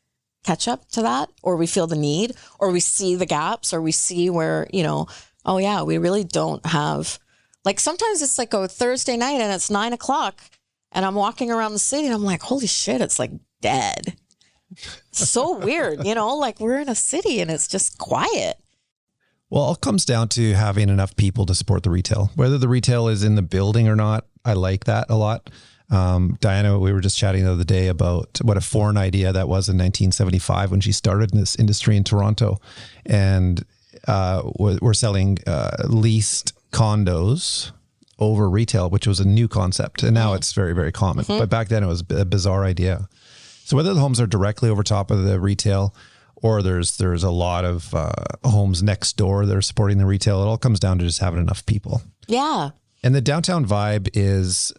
[0.44, 3.80] catch up to that, or we feel the need, or we see the gaps, or
[3.80, 5.06] we see where, you know,
[5.44, 7.18] oh, yeah, we really don't have.
[7.64, 10.40] Like sometimes it's like a Thursday night and it's nine o'clock
[10.90, 14.16] and I'm walking around the city and I'm like, holy shit, it's like dead.
[15.10, 18.58] So weird, you know, like we're in a city and it's just quiet.
[19.50, 22.30] Well, it all comes down to having enough people to support the retail.
[22.36, 25.50] Whether the retail is in the building or not, I like that a lot.
[25.90, 29.48] Um, Diana, we were just chatting the other day about what a foreign idea that
[29.48, 32.60] was in 1975 when she started in this industry in Toronto.
[33.04, 33.62] And
[34.08, 37.72] uh, we're selling uh, leased condos
[38.18, 40.02] over retail, which was a new concept.
[40.02, 40.36] And now mm-hmm.
[40.36, 41.24] it's very, very common.
[41.24, 41.38] Mm-hmm.
[41.38, 43.08] But back then it was a bizarre idea.
[43.64, 45.94] So whether the homes are directly over top of the retail
[46.36, 48.12] or there's there's a lot of uh,
[48.44, 51.40] homes next door that are supporting the retail, it all comes down to just having
[51.40, 52.02] enough people.
[52.26, 52.70] Yeah.
[53.02, 54.72] And the downtown vibe is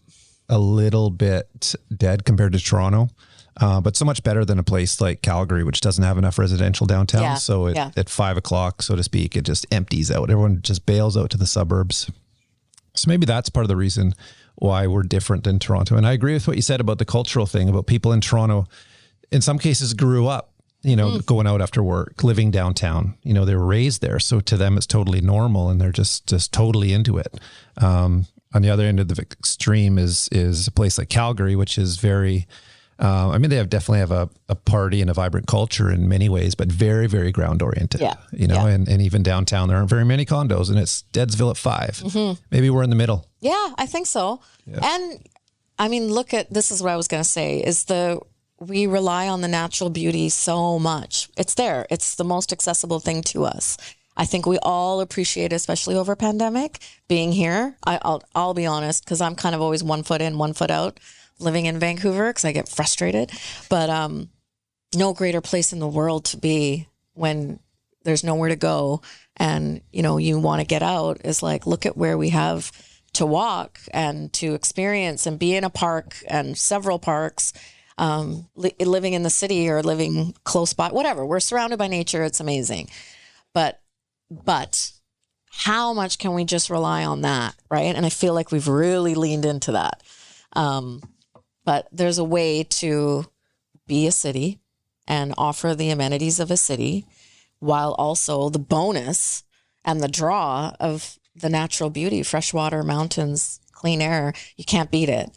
[0.50, 3.10] a little bit dead compared to Toronto.
[3.56, 6.88] Uh, but so much better than a place like Calgary, which doesn't have enough residential
[6.88, 7.22] downtown.
[7.22, 7.92] Yeah, so it, yeah.
[7.96, 10.32] at five o'clock, so to speak, it just empties out.
[10.32, 12.10] Everyone just bails out to the suburbs.
[12.96, 14.16] So maybe that's part of the reason
[14.56, 15.96] why we're different than Toronto.
[15.96, 18.68] And I agree with what you said about the cultural thing about people in Toronto.
[19.32, 21.26] In some cases, grew up, you know, mm.
[21.26, 23.16] going out after work, living downtown.
[23.24, 26.28] You know, they were raised there, so to them it's totally normal, and they're just
[26.28, 27.40] just totally into it.
[27.78, 31.78] Um, on the other end of the extreme is is a place like Calgary, which
[31.78, 32.48] is very
[33.00, 36.08] uh, I mean, they have definitely have a, a party and a vibrant culture in
[36.08, 38.02] many ways, but very, very ground oriented.
[38.02, 38.16] Yeah.
[38.32, 38.74] You know, yeah.
[38.74, 42.42] and, and even downtown, there aren't very many condos and it's Deadsville at 5 mm-hmm.
[42.52, 43.28] Maybe we're in the middle.
[43.42, 44.42] Yeah, I think so.
[44.66, 44.80] Yeah.
[44.82, 45.28] And
[45.80, 48.20] I mean, look at this is what I was going to say is the,
[48.60, 51.30] we rely on the natural beauty so much.
[51.36, 51.88] It's there.
[51.90, 53.78] It's the most accessible thing to us.
[54.16, 56.78] I think we all appreciate, especially over pandemic,
[57.08, 57.76] being here.
[57.84, 60.70] I, will I'll be honest, because I'm kind of always one foot in, one foot
[60.70, 61.00] out
[61.44, 63.32] living in Vancouver because I get frustrated.
[63.70, 64.30] But um,
[64.96, 67.60] no greater place in the world to be when
[68.04, 69.02] there's nowhere to go
[69.38, 72.72] and you know you want to get out is like look at where we have
[73.14, 77.54] to walk and to experience and be in a park and several parks
[77.98, 81.24] um, li- living in the city or living close by whatever.
[81.24, 82.24] We're surrounded by nature.
[82.24, 82.90] It's amazing.
[83.54, 83.82] But
[84.32, 84.92] but
[85.52, 87.96] how much can we just rely on that right?
[87.96, 90.02] And i feel like we've really leaned into that.
[90.54, 91.02] Um,
[91.66, 93.26] but there's a way to
[93.88, 94.60] be a city
[95.08, 97.06] and offer the amenities of a city
[97.60, 99.44] while also the bonus
[99.86, 104.34] and the draw of the natural beauty, freshwater, mountains, clean air.
[104.56, 105.30] You can't beat it.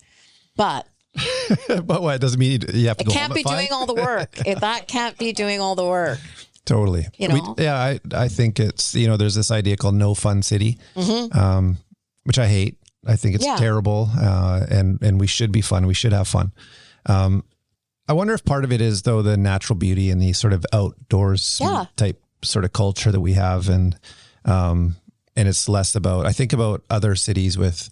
[0.56, 0.86] But
[1.68, 3.04] but what doesn't mean you have to.
[3.04, 4.38] It can't be doing all the work.
[4.46, 6.18] it, that can't be doing all the work.
[6.64, 7.06] Totally.
[7.16, 7.54] You know.
[7.56, 10.78] We, yeah, I I think it's you know there's this idea called no fun city,
[10.94, 11.36] mm-hmm.
[11.38, 11.78] um,
[12.24, 12.78] which I hate.
[13.06, 13.56] I think it's yeah.
[13.56, 15.86] terrible, uh, and and we should be fun.
[15.86, 16.52] We should have fun.
[17.06, 17.44] Um,
[18.08, 20.64] I wonder if part of it is though the natural beauty and the sort of
[20.72, 21.86] outdoors yeah.
[21.96, 23.98] type sort of culture that we have, and
[24.44, 24.96] um,
[25.36, 26.26] and it's less about.
[26.26, 27.90] I think about other cities with,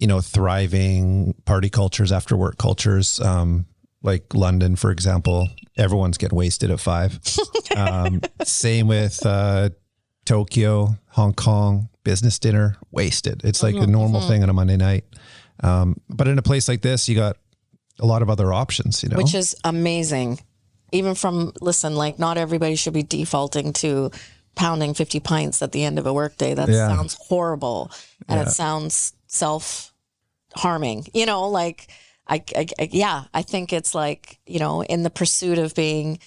[0.00, 3.66] you know, thriving party cultures, after work cultures, um,
[4.02, 5.48] like London, for example.
[5.76, 7.18] Everyone's getting wasted at five.
[7.76, 9.70] um, same with uh,
[10.24, 13.42] Tokyo, Hong Kong, business dinner, wasted.
[13.44, 13.84] It's like mm-hmm.
[13.84, 14.28] a normal mm-hmm.
[14.28, 15.04] thing on a Monday night.
[15.62, 17.36] Um, but in a place like this, you got
[17.98, 20.40] a lot of other options, you know, which is amazing.
[20.92, 24.10] Even from listen, like not everybody should be defaulting to
[24.54, 26.54] pounding 50 pints at the end of a workday.
[26.54, 26.88] That yeah.
[26.88, 27.90] sounds horrible
[28.28, 28.46] and yeah.
[28.46, 29.92] it sounds self
[30.54, 31.88] harming, you know, like
[32.26, 36.18] I, I, I, yeah, I think it's like, you know, in the pursuit of being,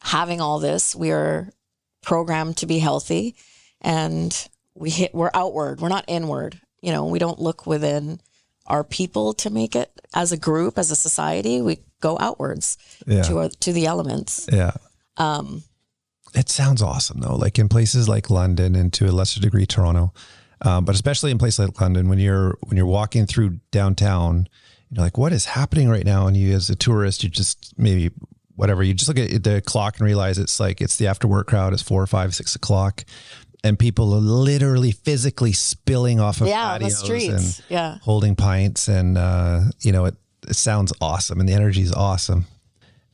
[0.00, 1.52] having all this, we're
[2.02, 3.36] programmed to be healthy
[3.80, 6.60] and we hit, we're outward, we're not inward.
[6.80, 8.20] You know, we don't look within
[8.66, 11.60] our people to make it as a group, as a society.
[11.60, 13.22] We go outwards yeah.
[13.22, 14.48] to our, to the elements.
[14.52, 14.72] Yeah.
[15.16, 15.62] Um,
[16.34, 17.36] it sounds awesome though.
[17.36, 20.12] Like in places like London and to a lesser degree Toronto,
[20.60, 24.48] Um, but especially in places like London, when you're when you're walking through downtown,
[24.90, 26.26] you're like, what is happening right now?
[26.26, 28.10] And you, as a tourist, you just maybe
[28.56, 31.46] whatever you just look at the clock and realize it's like it's the after work
[31.46, 31.72] crowd.
[31.72, 33.04] It's four, five, six o'clock,
[33.64, 37.58] and people are literally physically spilling off of Yeah, on the patios streets.
[37.58, 37.98] and Yeah.
[38.02, 40.14] holding pints, and uh, you know it,
[40.48, 42.46] it sounds awesome, and the energy is awesome.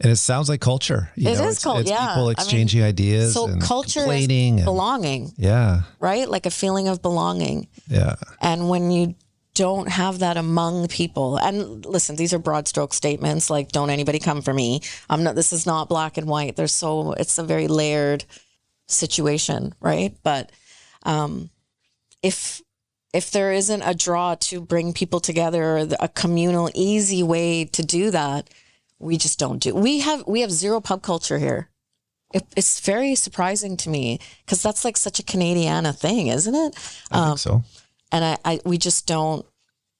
[0.00, 1.10] And it sounds like culture.
[1.14, 1.98] You It know, is it's, cul- it's yeah.
[2.00, 3.32] I people mean, exchanging ideas.
[3.34, 6.28] So and culture complaining is and- belonging, yeah, right?
[6.28, 7.68] Like a feeling of belonging.
[7.88, 8.16] yeah.
[8.40, 9.14] And when you
[9.54, 14.18] don't have that among people, and listen, these are broad stroke statements like, don't anybody
[14.18, 14.80] come for me.
[15.08, 16.56] I'm not, this is not black and white.
[16.56, 18.24] There's so, it's a very layered
[18.94, 20.16] situation, right?
[20.22, 20.50] But
[21.04, 21.50] um,
[22.22, 22.62] if,
[23.12, 28.10] if there isn't a draw to bring people together, a communal, easy way to do
[28.10, 28.48] that,
[28.98, 29.74] we just don't do.
[29.74, 31.68] We have we have zero pub culture here.
[32.32, 36.74] It, it's very surprising to me because that's like such a Canadiana thing, isn't it?
[37.10, 37.62] I Um, think so.
[38.12, 39.44] and I, I we just don't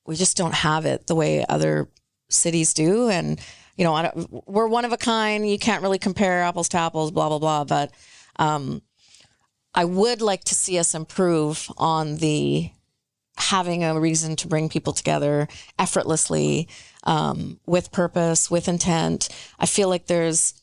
[0.07, 1.89] we just don't have it the way other
[2.31, 3.39] cities do and
[3.77, 6.79] you know I don't, we're one of a kind you can't really compare apples to
[6.79, 7.93] apples blah blah blah but
[8.39, 8.83] um
[9.75, 12.71] i would like to see us improve on the
[13.37, 16.69] having a reason to bring people together effortlessly
[17.03, 20.55] um, with purpose with intent i feel like there's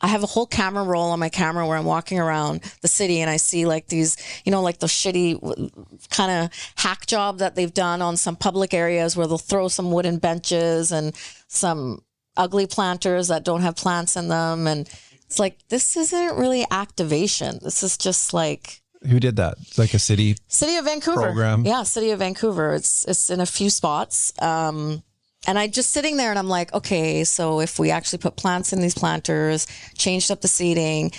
[0.00, 3.20] I have a whole camera roll on my camera where I'm walking around the city
[3.20, 5.40] and I see like these, you know, like the shitty
[6.10, 9.90] kind of hack job that they've done on some public areas where they'll throw some
[9.90, 11.14] wooden benches and
[11.48, 12.02] some
[12.36, 14.68] ugly planters that don't have plants in them.
[14.68, 14.88] And
[15.28, 17.58] it's like, this isn't really activation.
[17.62, 19.58] This is just like Who did that?
[19.76, 20.36] Like a city.
[20.46, 21.20] City of Vancouver.
[21.20, 21.66] Program.
[21.66, 22.72] Yeah, City of Vancouver.
[22.72, 24.32] It's it's in a few spots.
[24.40, 25.02] Um,
[25.46, 28.72] and I just sitting there and I'm like, okay, so if we actually put plants
[28.72, 31.12] in these planters, changed up the seating,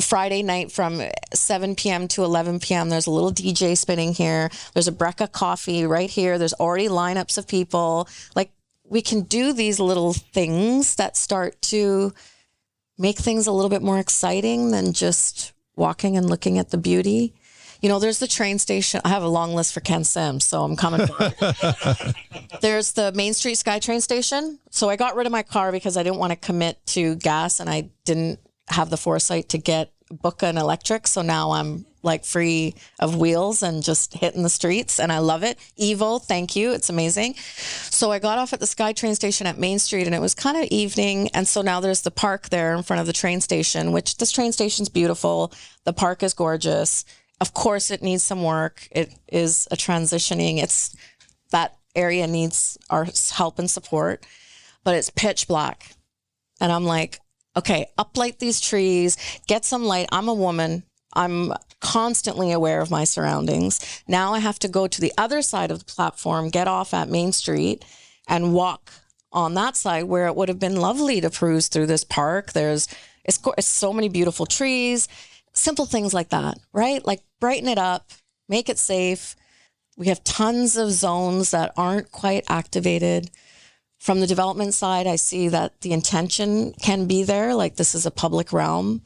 [0.00, 1.02] Friday night from
[1.34, 2.08] 7 p.m.
[2.08, 2.88] to 11 p.m.
[2.88, 4.50] There's a little DJ spinning here.
[4.72, 6.38] There's a Breka coffee right here.
[6.38, 8.08] There's already lineups of people.
[8.34, 8.52] Like
[8.88, 12.12] we can do these little things that start to
[12.98, 17.34] make things a little bit more exciting than just walking and looking at the beauty.
[17.80, 19.00] You know, there's the train station.
[19.04, 22.16] I have a long list for Ken Sims, so I'm coming for it.
[22.62, 24.58] there's the Main Street SkyTrain station.
[24.70, 27.60] So I got rid of my car because I didn't want to commit to gas
[27.60, 31.06] and I didn't have the foresight to get book an electric.
[31.06, 35.42] So now I'm like free of wheels and just hitting the streets and I love
[35.42, 35.58] it.
[35.76, 36.72] Evil, thank you.
[36.72, 37.34] It's amazing.
[37.34, 40.34] So I got off at the Sky train station at Main Street and it was
[40.34, 41.30] kind of evening.
[41.32, 44.32] And so now there's the park there in front of the train station, which this
[44.32, 45.52] train station's beautiful.
[45.84, 47.04] The park is gorgeous.
[47.40, 48.86] Of course, it needs some work.
[48.90, 50.62] It is a transitioning.
[50.62, 50.94] It's
[51.50, 54.26] that area needs our help and support,
[54.84, 55.92] but it's pitch black.
[56.60, 57.18] And I'm like,
[57.56, 60.08] okay, uplight these trees, get some light.
[60.12, 60.84] I'm a woman.
[61.14, 64.02] I'm constantly aware of my surroundings.
[64.08, 67.08] Now I have to go to the other side of the platform, get off at
[67.08, 67.84] Main Street
[68.26, 68.90] and walk
[69.32, 72.52] on that side where it would have been lovely to cruise through this park.
[72.52, 72.88] There's
[73.24, 75.08] it's, it's so many beautiful trees,
[75.52, 77.04] simple things like that, right?
[77.06, 78.10] Like brighten it up,
[78.48, 79.36] make it safe.
[79.96, 83.30] We have tons of zones that aren't quite activated.
[84.04, 87.54] From the development side, I see that the intention can be there.
[87.54, 89.00] Like this is a public realm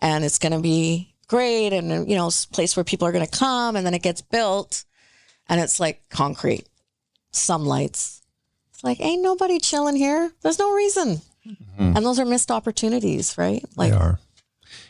[0.00, 3.38] and it's going to be great and, you know, place where people are going to
[3.38, 3.76] come.
[3.76, 4.84] And then it gets built
[5.46, 6.66] and it's like concrete,
[7.32, 8.22] some lights.
[8.72, 10.32] It's like, ain't nobody chilling here.
[10.40, 11.20] There's no reason.
[11.76, 13.62] And those are missed opportunities, right?
[13.76, 14.18] Like, they are.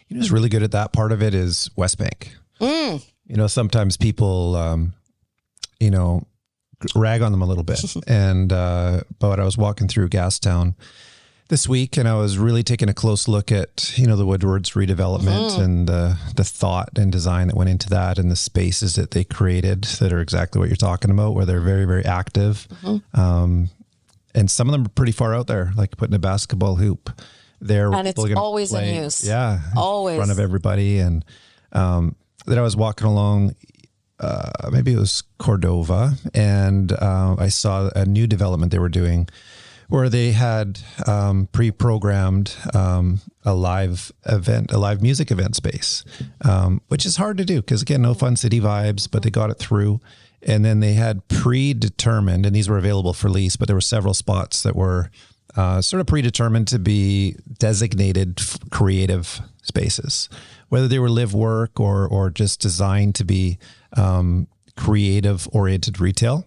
[0.06, 2.28] You know, who's really good at that part of it is Westbank.
[2.60, 3.04] Mm.
[3.26, 4.92] You know, sometimes people, um,
[5.80, 6.24] you know,
[6.94, 7.80] rag on them a little bit.
[8.06, 10.74] and, uh, but I was walking through Gastown
[11.48, 14.70] this week and I was really taking a close look at, you know, the Woodwards
[14.70, 15.62] redevelopment Mm-hmm.
[15.62, 19.24] and the, the thought and design that went into that and the spaces that they
[19.24, 22.68] created that are exactly what you're talking about, where they're very, very active.
[22.82, 23.20] Mm-hmm.
[23.20, 23.70] Um,
[24.34, 27.10] and some of them are pretty far out there, like putting a basketball hoop
[27.60, 27.92] there.
[27.92, 29.26] And it's people are gonna always in use.
[29.26, 29.60] Yeah.
[29.76, 30.14] Always.
[30.14, 30.98] In front of everybody.
[30.98, 31.24] And
[31.72, 32.14] um,
[32.46, 33.56] then I was walking along,
[34.20, 39.28] uh, maybe it was Cordova, and uh, I saw a new development they were doing
[39.90, 46.04] where they had um, pre-programmed um, a live event, a live music event space,
[46.44, 49.50] um, which is hard to do because again, no fun city vibes, but they got
[49.50, 50.00] it through.
[50.42, 54.14] And then they had predetermined, and these were available for lease, but there were several
[54.14, 55.10] spots that were
[55.56, 58.40] uh, sort of predetermined to be designated
[58.70, 60.28] creative spaces,
[60.68, 63.58] whether they were live work or or just designed to be
[63.96, 66.46] um, creative oriented retail.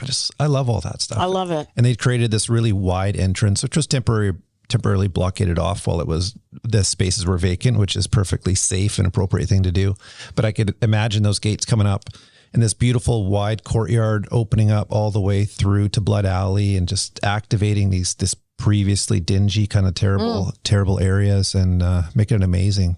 [0.00, 1.18] I just I love all that stuff.
[1.18, 1.68] I love it.
[1.76, 4.32] and they created this really wide entrance, which was temporary
[4.68, 9.06] temporarily blockaded off while it was the spaces were vacant, which is perfectly safe and
[9.06, 9.94] appropriate thing to do.
[10.34, 12.10] But I could imagine those gates coming up
[12.52, 16.88] and this beautiful wide courtyard opening up all the way through to Blood Alley and
[16.88, 22.42] just activating these this previously dingy kind of terrible terrible areas and uh, making it
[22.42, 22.96] amazing.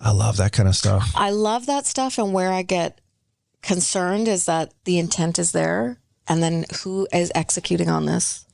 [0.00, 1.12] I love that kind of stuff.
[1.14, 2.18] I love that stuff.
[2.18, 3.00] And where I get
[3.62, 5.98] concerned is that the intent is there.
[6.26, 8.46] And then who is executing on this?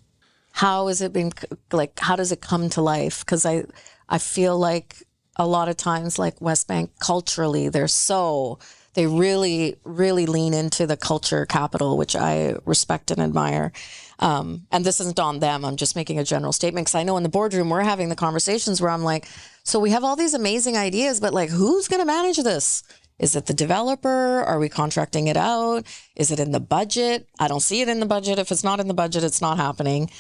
[0.53, 1.33] How is it being
[1.71, 3.21] like, how does it come to life?
[3.21, 3.65] Because I,
[4.09, 4.97] I feel like
[5.37, 8.59] a lot of times, like Westbank culturally, they're so,
[8.95, 13.73] they really, really lean into the culture capital, which I respect and admire.
[14.19, 15.65] Um, and this isn't on them.
[15.65, 18.17] I'm just making a general statement because I know in the boardroom we're having the
[18.17, 19.27] conversations where I'm like,
[19.63, 22.83] so we have all these amazing ideas, but like, who's going to manage this?
[23.19, 24.09] Is it the developer?
[24.43, 25.85] Are we contracting it out?
[26.15, 27.29] Is it in the budget?
[27.39, 28.39] I don't see it in the budget.
[28.39, 30.11] If it's not in the budget, it's not happening.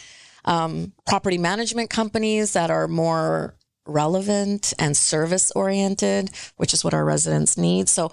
[0.44, 7.04] Um, property management companies that are more relevant and service oriented, which is what our
[7.04, 7.88] residents need.
[7.88, 8.12] So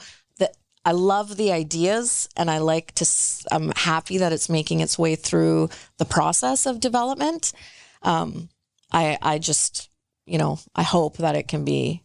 [0.85, 3.05] I love the ideas and I like to,
[3.51, 7.53] I'm happy that it's making its way through the process of development.
[8.01, 8.49] Um,
[8.91, 9.89] I, I just,
[10.25, 12.03] you know, I hope that it can be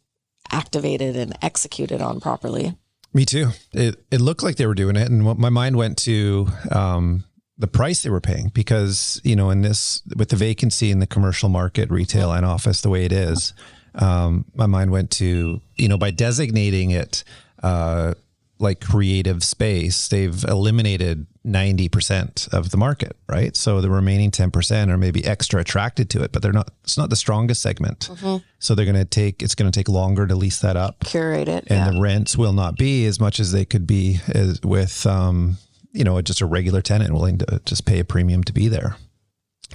[0.51, 2.77] activated and executed on properly.
[3.13, 3.49] Me too.
[3.73, 5.11] It, it looked like they were doing it.
[5.11, 7.25] And what my mind went to, um,
[7.57, 11.07] the price they were paying because, you know, in this, with the vacancy in the
[11.07, 13.53] commercial market, retail and office, the way it is,
[13.97, 17.25] um, my mind went to, you know, by designating it,
[17.65, 18.15] uh,
[18.61, 23.57] like creative space, they've eliminated 90% of the market, right?
[23.57, 27.11] So the remaining 10% are maybe extra attracted to it, but they're not, it's not
[27.11, 28.09] the strongest segment.
[28.11, 28.45] Mm-hmm.
[28.59, 31.05] So they're going to take, it's going to take longer to lease that up.
[31.05, 31.65] Curate it.
[31.69, 31.91] And yeah.
[31.91, 35.57] the rents will not be as much as they could be as with, um,
[35.93, 38.97] you know, just a regular tenant willing to just pay a premium to be there.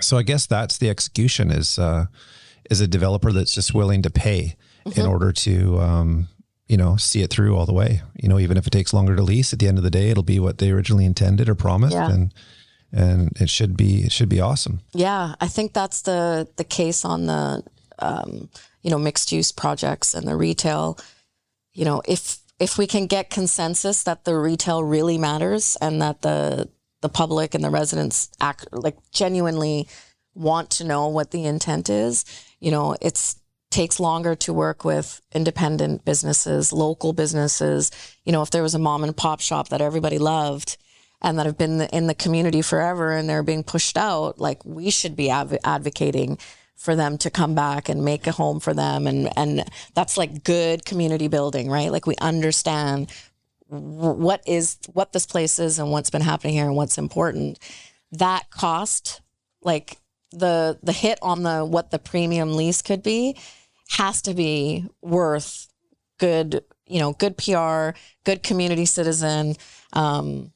[0.01, 2.07] So I guess that's the execution is, uh,
[2.69, 4.55] is a developer that's just willing to pay
[4.85, 4.99] mm-hmm.
[4.99, 6.27] in order to, um,
[6.73, 8.01] you know, see it through all the way.
[8.15, 10.09] You know, even if it takes longer to lease, at the end of the day,
[10.09, 12.09] it'll be what they originally intended or promised, yeah.
[12.09, 12.33] and
[12.91, 14.79] and it should be it should be awesome.
[14.91, 17.63] Yeah, I think that's the the case on the
[17.99, 18.49] um,
[18.81, 20.97] you know mixed use projects and the retail.
[21.73, 26.23] You know, if if we can get consensus that the retail really matters and that
[26.23, 26.69] the
[27.01, 29.87] the public and the residents act like genuinely
[30.33, 32.25] want to know what the intent is,
[32.59, 33.35] you know, it's
[33.73, 37.89] takes longer to work with independent businesses, local businesses.
[38.23, 40.77] You know, if there was a mom and pop shop that everybody loved
[41.23, 44.91] and that have been in the community forever and they're being pushed out, like we
[44.91, 46.37] should be adv- advocating
[46.75, 49.63] for them to come back and make a home for them and and
[49.95, 51.91] that's like good community building, right?
[51.91, 53.11] Like we understand
[53.67, 57.57] what is what this place is and what's been happening here and what's important.
[58.11, 59.21] That cost
[59.63, 59.97] like
[60.31, 63.35] the the hit on the what the premium lease could be
[63.89, 65.67] has to be worth
[66.19, 69.55] good, you know, good PR, good community citizen,
[69.93, 70.51] um,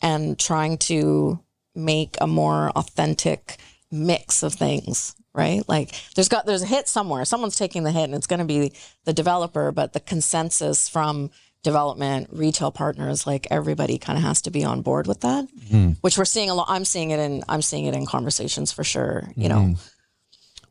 [0.00, 1.40] and trying to
[1.74, 3.56] make a more authentic
[3.90, 8.04] mix of things right like there's got there's a hit somewhere someone's taking the hit
[8.04, 8.72] and it's going to be
[9.04, 11.30] the developer but the consensus from
[11.62, 15.96] development retail partners like everybody kind of has to be on board with that mm.
[16.00, 18.84] which we're seeing a lot i'm seeing it in i'm seeing it in conversations for
[18.84, 19.48] sure you mm.
[19.48, 19.72] know hmm.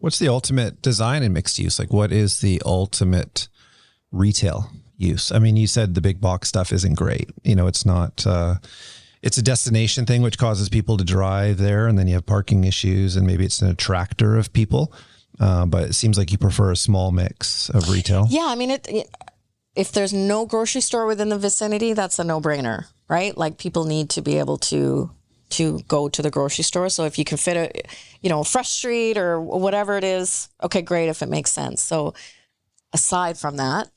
[0.01, 1.77] What's the ultimate design in mixed use?
[1.77, 3.47] Like, what is the ultimate
[4.11, 5.31] retail use?
[5.31, 7.29] I mean, you said the big box stuff isn't great.
[7.43, 8.25] You know, it's not.
[8.25, 8.55] Uh,
[9.21, 12.63] it's a destination thing, which causes people to drive there, and then you have parking
[12.63, 14.91] issues, and maybe it's an attractor of people.
[15.39, 18.25] Uh, but it seems like you prefer a small mix of retail.
[18.27, 19.07] Yeah, I mean, it, it
[19.75, 23.37] if there's no grocery store within the vicinity, that's a no brainer, right?
[23.37, 25.11] Like people need to be able to
[25.51, 26.89] to go to the grocery store.
[26.89, 27.71] So if you can fit a,
[28.21, 31.81] you know, Fresh Street or whatever it is, okay, great if it makes sense.
[31.81, 32.13] So
[32.93, 33.89] aside from that,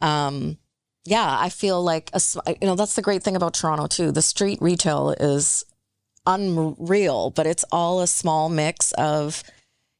[0.00, 0.58] um,
[1.04, 2.20] yeah, I feel like a,
[2.60, 4.12] you know that's the great thing about Toronto too.
[4.12, 5.64] The street retail is
[6.26, 9.42] unreal, but it's all a small mix of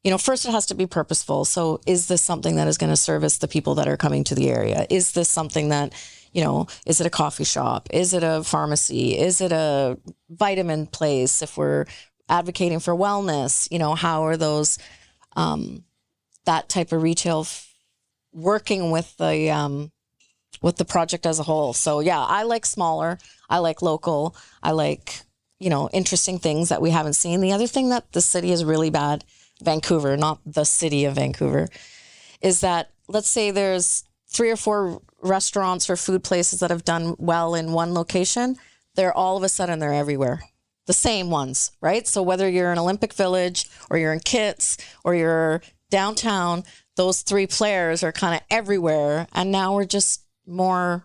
[0.05, 1.45] you know, first it has to be purposeful.
[1.45, 4.35] So, is this something that is going to service the people that are coming to
[4.35, 4.87] the area?
[4.89, 5.93] Is this something that
[6.33, 7.89] you know, is it a coffee shop?
[7.93, 9.19] Is it a pharmacy?
[9.19, 11.43] Is it a vitamin place?
[11.43, 11.87] If we're
[12.29, 14.79] advocating for wellness, you know, how are those,
[15.37, 15.85] um,
[16.45, 17.75] that type of retail f-
[18.33, 19.91] working with the, um,
[20.63, 21.73] with the project as a whole.
[21.73, 23.19] So yeah, I like smaller.
[23.49, 24.37] I like local.
[24.63, 25.23] I like,
[25.59, 27.41] you know, interesting things that we haven't seen.
[27.41, 29.25] The other thing that the city is really bad,
[29.63, 31.69] Vancouver, not the city of Vancouver,
[32.41, 37.15] is that let's say there's three or four restaurants or food places that have done
[37.19, 38.57] well in one location,
[38.95, 40.41] they're all of a sudden they're everywhere.
[40.87, 42.07] The same ones, right?
[42.07, 46.65] So whether you're in Olympic Village or you're in Kits or you're downtown,
[46.97, 49.27] those three players are kind of everywhere.
[49.33, 51.05] And now we're just more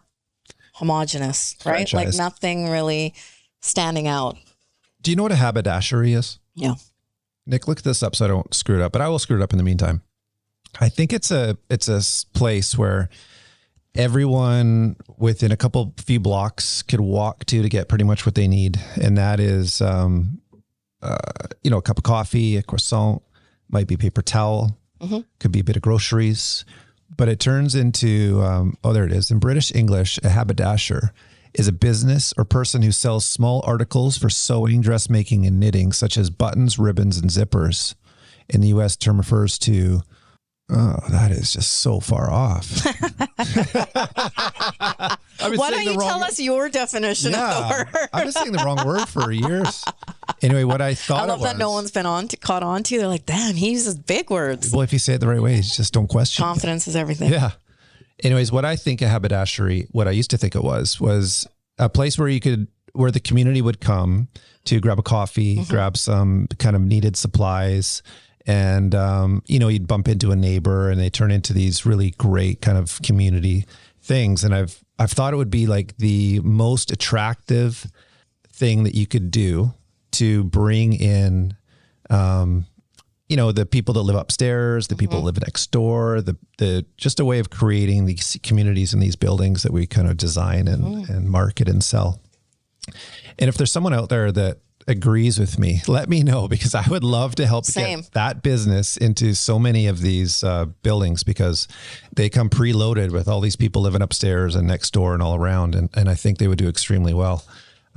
[0.74, 1.92] homogenous, right?
[1.94, 3.14] Like nothing really
[3.62, 4.38] standing out.
[5.02, 6.40] Do you know what a haberdashery is?
[6.56, 6.76] Yeah.
[7.46, 9.44] Nick, look this up so I don't screw it up, but I will screw it
[9.44, 10.02] up in the meantime.
[10.80, 12.02] I think it's a it's a
[12.34, 13.10] place where
[13.96, 18.48] everyone within a couple few blocks could walk to to get pretty much what they
[18.48, 20.42] need, and that is, um,
[21.02, 21.18] uh,
[21.64, 23.22] you know, a cup of coffee, a croissant,
[23.70, 24.78] might be paper towel,
[25.40, 26.66] could be a bit of groceries,
[27.16, 31.14] but it turns into um, oh, there it is in British English, a haberdasher
[31.54, 36.18] is a business or person who sells small articles for sewing, dressmaking, and knitting, such
[36.18, 37.96] as buttons, ribbons, and zippers.
[38.50, 40.02] In the U.S., term refers to.
[40.68, 42.84] Oh, that is just so far off.
[45.40, 48.08] Why don't you tell us your definition of the word?
[48.12, 49.84] I've been saying the wrong word for years.
[50.42, 52.82] Anyway, what I thought I love it that no one's been on to, caught on
[52.84, 52.98] to.
[52.98, 54.72] They're like, damn, he uses big words.
[54.72, 56.44] Well, if you say it the right way, just don't question.
[56.44, 57.32] Confidence is everything.
[57.32, 57.52] Yeah.
[58.24, 61.48] Anyways, what I think a haberdashery, what I used to think it was, was
[61.78, 64.30] a place where you could, where the community would come
[64.66, 65.72] to grab a coffee, mm-hmm.
[65.72, 68.02] grab some kind of needed supplies.
[68.48, 72.12] And, um, you know, you'd bump into a neighbor and they turn into these really
[72.12, 73.66] great kind of community
[74.02, 74.44] things.
[74.44, 77.88] And I've, I've thought it would be like the most attractive
[78.50, 79.74] thing that you could do
[80.12, 81.56] to bring in,
[82.10, 82.66] um,
[83.28, 86.86] you know the people that live upstairs the people that live next door the the
[86.96, 90.68] just a way of creating these communities in these buildings that we kind of design
[90.68, 92.22] and and market and sell.
[93.40, 96.88] And if there's someone out there that agrees with me let me know because i
[96.90, 98.02] would love to help Same.
[98.02, 101.68] get that business into so many of these uh, buildings because
[102.16, 105.74] they come preloaded with all these people living upstairs and next door and all around
[105.76, 107.44] and, and i think they would do extremely well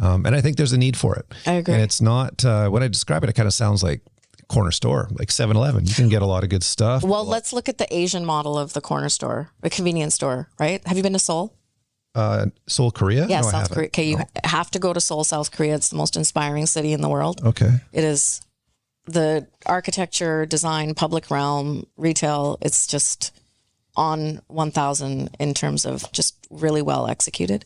[0.00, 1.74] um, and i think there's a need for it I agree.
[1.74, 4.00] and it's not uh, when i describe it it kind of sounds like
[4.48, 7.68] corner store like 7-eleven you can get a lot of good stuff Well, let's look
[7.68, 10.80] at the Asian model of the corner store, a convenience store, right?
[10.86, 11.52] Have you been to Seoul?
[12.14, 13.70] Uh, seoul korea Yeah, No, South.
[13.70, 13.86] Korea.
[13.88, 15.74] Okay, you have to go to Seoul, South Korea.
[15.74, 17.40] It's the most inspiring city in the world.
[17.44, 18.40] okay It is
[19.06, 22.58] the architecture, design, public realm, retail.
[22.60, 23.32] It's just
[23.96, 27.64] on 1000 in terms of just really well executed.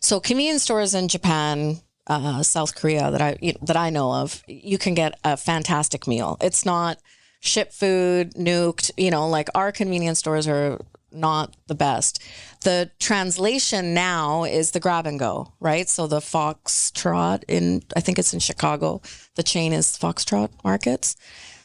[0.00, 4.42] So convenience stores in Japan, uh, South Korea that I you that I know of,
[4.46, 6.36] you can get a fantastic meal.
[6.40, 6.98] It's not
[7.40, 10.78] ship food, nuked, you know, like our convenience stores are
[11.12, 12.22] not the best.
[12.62, 15.88] The translation now is the grab and go, right?
[15.88, 19.00] So the Foxtrot in I think it's in Chicago.
[19.36, 21.16] The chain is Foxtrot Markets.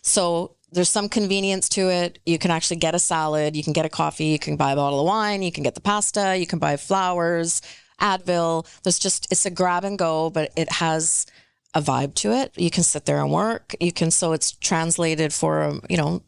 [0.01, 2.19] So there's some convenience to it.
[2.25, 4.75] You can actually get a salad, you can get a coffee, you can buy a
[4.75, 7.61] bottle of wine, you can get the pasta, you can buy flowers,
[7.99, 8.67] Advil.
[8.83, 11.25] There's just it's a grab and go, but it has
[11.73, 12.51] a vibe to it.
[12.55, 13.75] You can sit there and work.
[13.79, 16.23] You can so it's translated for um, you know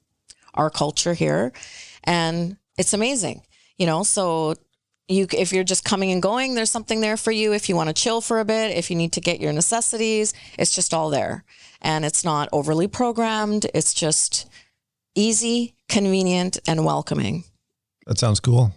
[0.53, 1.51] our culture here,
[2.03, 3.41] and it's amazing.
[3.77, 4.55] You know, so
[5.07, 7.53] you if you're just coming and going, there's something there for you.
[7.53, 10.33] If you want to chill for a bit, if you need to get your necessities,
[10.57, 11.43] it's just all there,
[11.81, 13.65] and it's not overly programmed.
[13.73, 14.47] It's just
[15.15, 17.43] easy, convenient, and welcoming.
[18.07, 18.71] that sounds cool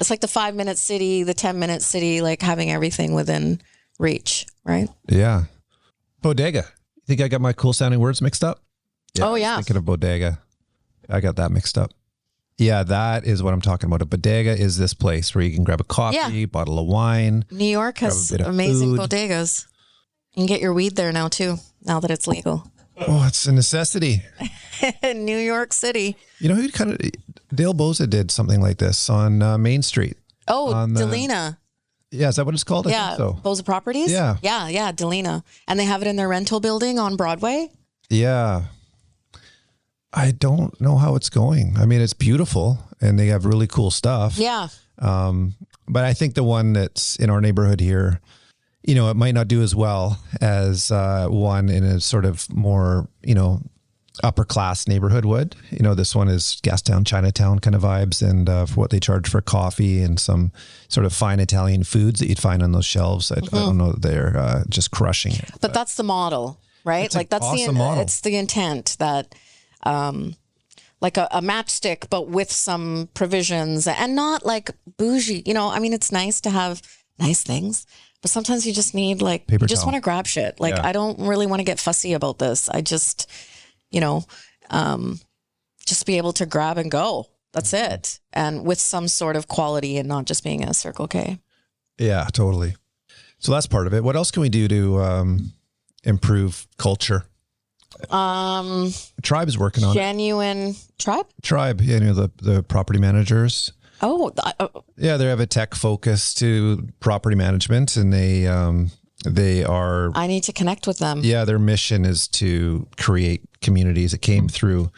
[0.00, 3.60] It's like the five minute city, the 10 minute city, like having everything within
[3.98, 4.88] reach, right?
[5.08, 5.44] yeah
[6.22, 6.64] bodega
[6.96, 8.62] you think i got my cool sounding words mixed up
[9.20, 9.56] Oh, yeah.
[9.56, 10.38] thinking of bodega
[11.08, 11.90] i got that mixed up
[12.60, 15.64] yeah that is what i'm talking about a bodega is this place where you can
[15.64, 16.46] grab a coffee Yeah.
[16.46, 19.00] bottle of wine New York has bit of amazing food.
[19.10, 19.66] bodegas.
[20.34, 22.70] You can get your weed there now, too, now that it's legal.
[23.08, 24.22] oh it's a necessity
[25.02, 26.16] In New York City.
[26.38, 26.98] you know who kind of
[27.52, 31.56] Dale Bosa did something like this on uh, main street Oh, On the- Dalina.
[32.10, 33.16] yeah is that what it's called I Yeah.
[33.16, 34.10] think so Bosa Properties?
[34.12, 34.36] Yeah.
[34.42, 35.42] Yeah, yeah, Dalina.
[35.66, 37.70] And they have it in their rental building on Broadway.
[38.10, 38.64] Yeah.
[40.12, 41.76] I don't know how it's going.
[41.76, 44.38] I mean, it's beautiful and they have really cool stuff.
[44.38, 44.68] Yeah.
[44.98, 45.54] Um,
[45.88, 48.20] but I think the one that's in our neighborhood here,
[48.82, 52.52] you know, it might not do as well as uh, one in a sort of
[52.52, 53.60] more, you know,
[54.22, 55.56] upper class neighborhood would.
[55.70, 59.00] You know, this one is Gastown, Chinatown kind of vibes, and uh, for what they
[59.00, 60.52] charge for coffee and some
[60.88, 63.30] sort of fine Italian foods that you'd find on those shelves.
[63.32, 65.50] I, I don't know they're uh, just crushing it.
[65.60, 67.14] But that's the model, right?
[67.14, 68.02] Like that's awesome the model.
[68.02, 69.34] it's the intent that
[69.84, 70.34] um
[71.00, 75.42] like a, a matchstick but with some provisions and not like bougie.
[75.46, 76.82] You know, I mean it's nice to have
[77.18, 77.86] nice things,
[78.22, 80.60] but sometimes you just need like Paper you just want to grab shit.
[80.60, 80.86] Like Yeah.
[80.86, 82.68] I don't really want to get fussy about this.
[82.68, 83.30] I just,
[83.90, 84.24] you know,
[84.70, 85.18] um
[85.86, 87.26] just be able to grab and go.
[87.52, 87.92] That's Mm-hmm.
[87.94, 88.20] it.
[88.32, 91.40] And with some sort of quality and not just being a Circle K.
[91.98, 92.76] Yeah, totally.
[93.38, 94.04] So that's part of it.
[94.04, 95.52] What else can we do to um,
[96.04, 97.24] improve culture?
[98.10, 98.92] Um
[99.22, 99.94] Tribe is working on it.
[99.94, 101.26] genuine tribe?
[101.42, 103.72] Tribe, you know, the, the property managers.
[104.02, 108.90] Oh, uh, Yeah, they have a tech focus to property management, and they um,
[109.26, 111.20] they are I need to connect with them.
[111.22, 111.44] yeah.
[111.44, 114.14] Their mission is to create communities.
[114.14, 114.90] It came through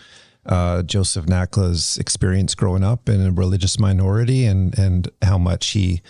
[0.46, 6.00] uh, Joseph Nakla's experience growing up in a religious minority, and and how much he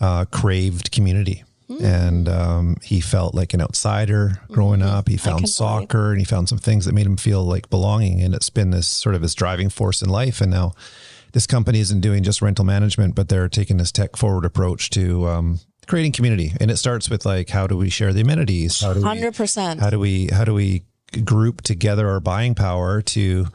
[0.00, 1.44] uh, craved community.
[1.68, 5.08] And um, he felt like an outsider growing up.
[5.08, 8.22] He found can soccer and he found some things that made him feel like belonging.
[8.22, 10.40] And it's been this sort of his driving force in life.
[10.40, 10.72] And now
[11.32, 15.28] this company isn't doing just rental management, but they're taking this tech forward approach to
[15.28, 16.54] um, creating community.
[16.58, 18.80] And it starts with like, how do we share the amenities?
[18.80, 19.78] How do Hundred percent.
[19.80, 20.84] how do we, how do we
[21.22, 23.46] group together our buying power to,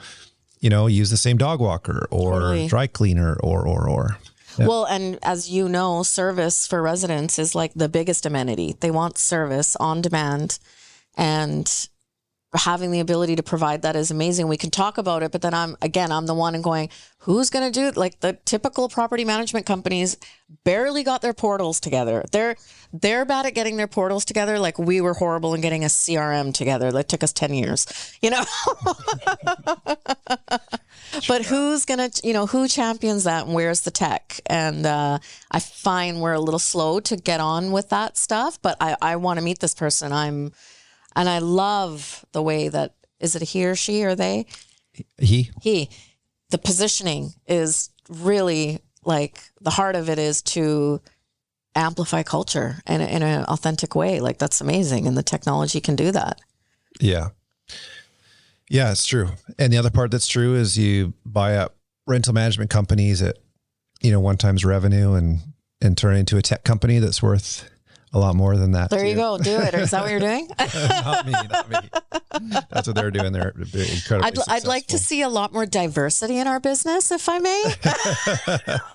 [0.59, 2.67] you know, use the same dog walker or Totally.
[2.67, 4.17] dry cleaner or, or, or.
[4.57, 8.75] Well, and as you know, service for residents is like the biggest amenity.
[8.79, 10.59] They want service on demand,
[11.15, 11.87] and
[12.53, 14.47] having the ability to provide that is amazing.
[14.47, 16.89] We can talk about it, but then I'm again, I'm the one and going,
[17.19, 17.97] who's going to do it?
[17.97, 20.17] Like the typical property management companies
[20.63, 22.23] barely got their portals together.
[22.31, 22.55] They're
[22.91, 24.59] they're bad at getting their portals together.
[24.59, 26.91] Like we were horrible in getting a CRM together.
[26.91, 27.87] That took us ten years.
[28.21, 28.43] You know.
[31.27, 35.19] but who's gonna you know who champions that and where's the tech and uh,
[35.51, 39.15] i find we're a little slow to get on with that stuff but i, I
[39.17, 40.51] want to meet this person i'm
[41.15, 44.45] and i love the way that is it a he or she or they?
[45.17, 45.89] He, he.
[46.49, 50.99] The positioning is really like the heart of it is to
[51.73, 54.19] amplify culture in, a- in an authentic way.
[54.19, 56.41] Like that's amazing and the technology can do that.
[56.99, 57.29] Yeah.
[58.69, 59.29] Yeah, it's true.
[59.57, 63.37] And the other part that's true is you buy up rental management companies at,
[64.01, 65.39] you know, one times revenue and
[65.81, 67.69] and turn it into a tech company that's worth
[68.13, 68.89] a lot more than that.
[68.89, 71.77] there you go do it is that what you're doing not me, not me.
[72.71, 73.33] That's what they're doing.
[73.33, 77.27] They're incredibly I'd, I'd like to see a lot more diversity in our business, if
[77.29, 77.63] I may.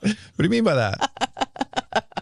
[0.01, 2.05] What do you mean by that?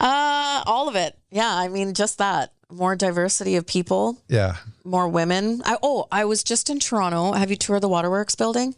[0.00, 1.18] Uh, all of it.
[1.30, 2.52] Yeah, I mean, just that.
[2.72, 4.56] More diversity of people, Yeah.
[4.84, 5.60] more women.
[5.64, 7.32] I, oh, I was just in Toronto.
[7.32, 8.74] Have you toured the Waterworks building?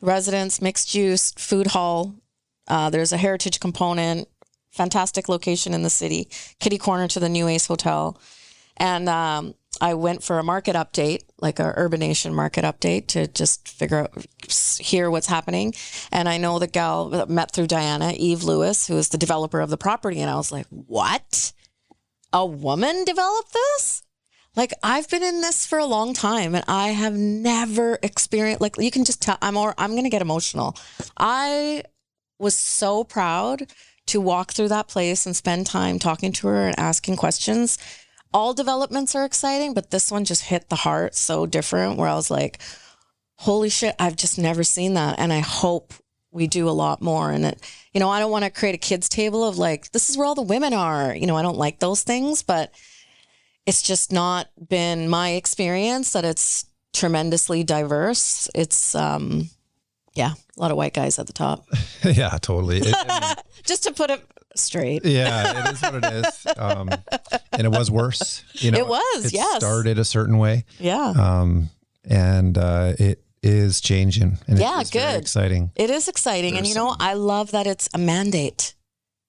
[0.00, 2.14] Residence, mixed use, food hall.
[2.68, 4.28] Uh, there's a heritage component.
[4.72, 6.28] Fantastic location in the city.
[6.58, 8.18] Kitty corner to the New Ace Hotel.
[8.78, 13.68] And um, I went for a market update, like a Urbanation market update, to just
[13.68, 14.26] figure out,
[14.80, 15.74] hear what's happening.
[16.10, 19.60] And I know the gal that met through Diana, Eve Lewis, who is the developer
[19.60, 20.20] of the property.
[20.20, 21.52] And I was like, what?
[22.32, 24.02] A woman developed this?
[24.54, 28.76] Like I've been in this for a long time and I have never experienced like
[28.76, 30.76] you can just tell I'm or I'm gonna get emotional.
[31.16, 31.84] I
[32.38, 33.66] was so proud
[34.12, 37.78] to walk through that place and spend time talking to her and asking questions.
[38.32, 42.14] All developments are exciting, but this one just hit the heart so different where I
[42.14, 42.60] was like,
[43.36, 45.18] holy shit, I've just never seen that.
[45.18, 45.94] And I hope
[46.30, 47.30] we do a lot more.
[47.30, 47.60] And it,
[47.92, 50.26] you know, I don't want to create a kids' table of like, this is where
[50.26, 51.14] all the women are.
[51.14, 52.74] You know, I don't like those things, but
[53.66, 58.48] it's just not been my experience that it's tremendously diverse.
[58.54, 59.48] It's, um,
[60.14, 61.66] yeah, a lot of white guys at the top.
[62.04, 62.78] yeah, totally.
[62.78, 63.34] It- I mean,
[63.64, 64.20] Just to put it
[64.56, 65.04] straight.
[65.04, 66.46] yeah, it is what it is.
[66.58, 66.90] Um,
[67.52, 68.42] and it was worse.
[68.54, 69.56] You know, It was, it yes.
[69.56, 70.64] started a certain way.
[70.78, 71.12] Yeah.
[71.16, 71.70] um,
[72.04, 74.38] and uh, it is changing.
[74.48, 75.20] And Yeah, it's very good.
[75.22, 75.70] exciting.
[75.76, 76.56] It is exciting.
[76.58, 78.74] and you know, I love that it's a mandate.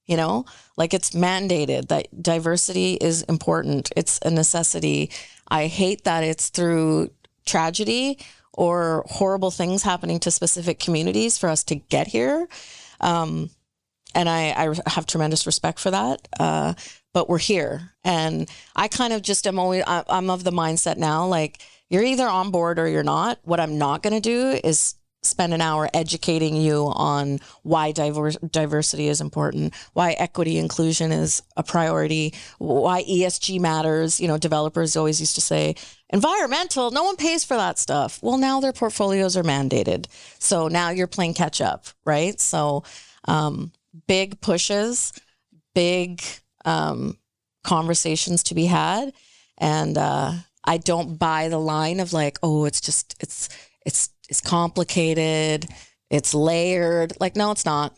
[0.05, 0.43] You know,
[0.75, 3.89] like it's mandated that diversity is important.
[3.95, 5.09] It's a necessity.
[5.47, 7.11] I hate that it's through
[7.45, 8.17] tragedy
[8.53, 12.47] or horrible things happening to specific communities for us to get here.
[13.01, 13.49] Um,
[14.15, 16.27] and I, I have tremendous respect for that.
[16.39, 16.73] Uh,
[17.13, 17.91] but we're here.
[18.03, 22.03] And I kind of just am always, I, I'm of the mindset now, like, you're
[22.03, 23.39] either on board or you're not.
[23.43, 29.07] What I'm not going to do is spend an hour educating you on why diversity
[29.07, 34.19] is important, why equity inclusion is a priority, why ESG matters.
[34.19, 35.75] You know, developers always used to say
[36.13, 38.19] environmental, no one pays for that stuff.
[38.21, 40.05] Well, now their portfolios are mandated.
[40.39, 42.39] So now you're playing catch up, right?
[42.39, 42.83] So
[43.27, 43.71] um,
[44.07, 45.11] big pushes,
[45.73, 46.21] big
[46.65, 47.17] um,
[47.63, 49.11] conversations to be had.
[49.57, 50.33] And uh,
[50.63, 53.49] I don't buy the line of like, oh, it's just, it's,
[53.83, 55.67] it's, it's complicated,
[56.11, 57.13] it's layered.
[57.19, 57.97] Like, no, it's not.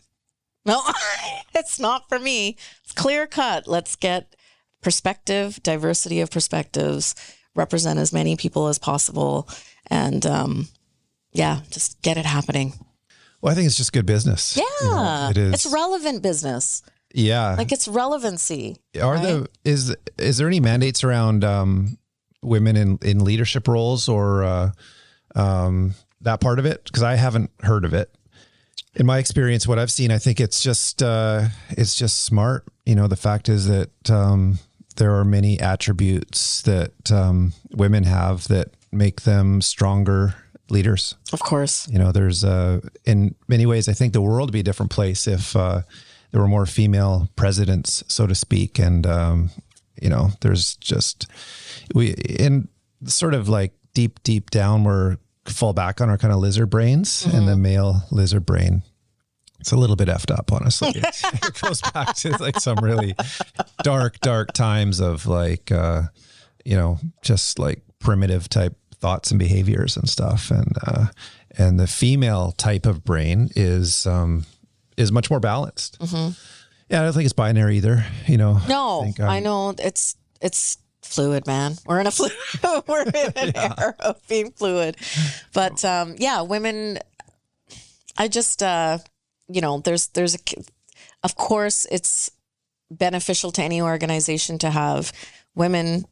[0.64, 0.80] No,
[1.54, 2.56] it's not for me.
[2.82, 3.68] It's clear cut.
[3.68, 4.34] Let's get
[4.82, 7.14] perspective, diversity of perspectives,
[7.56, 9.48] represent as many people as possible.
[9.88, 10.68] And um,
[11.32, 12.72] yeah, just get it happening.
[13.40, 14.56] Well, I think it's just good business.
[14.56, 14.64] Yeah.
[14.80, 15.54] You know, it is.
[15.54, 16.82] It's relevant business.
[17.14, 17.54] yeah.
[17.56, 18.76] Like it's relevancy.
[19.00, 21.98] Are the is is there any mandates around um,
[22.42, 24.70] women in in leadership roles or uh,
[25.34, 26.84] um, that part of it?
[26.84, 28.10] Because I haven't heard of it.
[28.94, 32.64] in my experience, what I've seen, I think it's just uh, it's just smart.
[32.86, 34.58] You know, the fact is that um,
[34.96, 40.34] there are many attributes that um, women have that make them stronger
[40.70, 41.14] leaders.
[41.32, 41.88] Of course.
[41.88, 44.90] You know, there's uh, in many ways, I think the world would be a different
[44.90, 45.82] place if uh,
[46.30, 48.78] there were more female presidents, so to speak.
[48.78, 49.50] And um,
[50.00, 51.26] you know, there's just
[51.94, 52.68] we in
[53.04, 57.22] sort of like deep, deep down, we're fall back on our kind of lizard brains
[57.22, 57.36] mm-hmm.
[57.36, 58.82] and the male lizard brain
[59.60, 60.92] it's a little bit effed up, honestly.
[60.94, 63.14] it goes back to like some really
[63.82, 66.02] dark, dark times of like, uh,
[66.64, 70.50] you know, just like primitive type thoughts and behaviors and stuff.
[70.50, 71.06] And, uh,
[71.58, 74.44] and the female type of brain is, um,
[74.96, 75.98] is much more balanced.
[76.00, 76.32] Mm-hmm.
[76.90, 77.00] Yeah.
[77.00, 78.60] I don't think it's binary either, you know.
[78.68, 81.74] No, I, um, I know it's, it's fluid, man.
[81.86, 82.32] We're in a fluid,
[82.86, 83.74] we're in an yeah.
[83.78, 84.96] era of being fluid.
[85.52, 86.98] But, um, yeah, women,
[88.16, 88.98] I just, uh,
[89.48, 90.38] you know, there's there's a,
[91.22, 92.30] of course, it's
[92.90, 95.12] beneficial to any organization to have
[95.54, 96.04] women,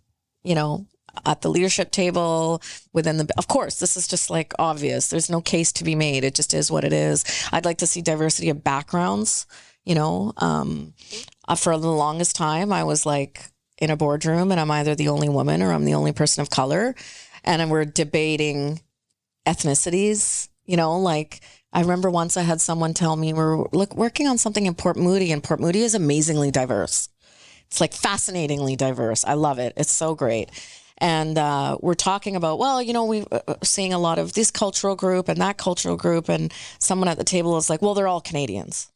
[0.42, 0.86] you know,
[1.24, 2.60] at the leadership table
[2.92, 5.08] within the of course this is just like obvious.
[5.08, 6.24] There's no case to be made.
[6.24, 7.24] It just is what it is.
[7.52, 9.46] I'd like to see diversity of backgrounds
[9.84, 10.94] you know um,
[11.46, 15.08] uh, for the longest time i was like in a boardroom and i'm either the
[15.08, 16.94] only woman or i'm the only person of color.
[17.46, 18.80] And we're debating
[19.46, 21.40] ethnicities you know like
[21.74, 24.96] I remember once I had someone tell me we're look, working on something in Port
[24.96, 27.08] Moody, and Port Moody is amazingly diverse.
[27.66, 29.24] It's like fascinatingly diverse.
[29.24, 29.72] I love it.
[29.76, 30.50] It's so great.
[30.98, 34.34] And uh, we're talking about, well, you know, we're uh, uh, seeing a lot of
[34.34, 36.28] this cultural group and that cultural group.
[36.28, 38.92] And someone at the table is like, well, they're all Canadians.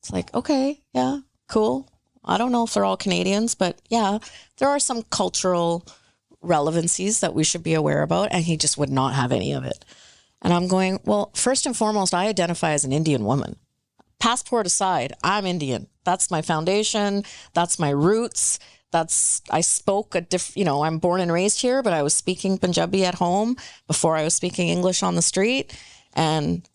[0.00, 1.88] It's like, okay, yeah, cool.
[2.24, 4.18] I don't know if they're all Canadians, but yeah,
[4.58, 5.86] there are some cultural
[6.42, 8.30] relevancies that we should be aware about.
[8.32, 9.84] And he just would not have any of it.
[10.42, 13.56] And I'm going, well, first and foremost, I identify as an Indian woman.
[14.18, 15.88] Passport aside, I'm Indian.
[16.04, 17.24] That's my foundation.
[17.54, 18.58] That's my roots.
[18.92, 22.14] That's, I spoke a diff, you know, I'm born and raised here, but I was
[22.14, 23.56] speaking Punjabi at home
[23.86, 25.76] before I was speaking English on the street.
[26.14, 26.66] And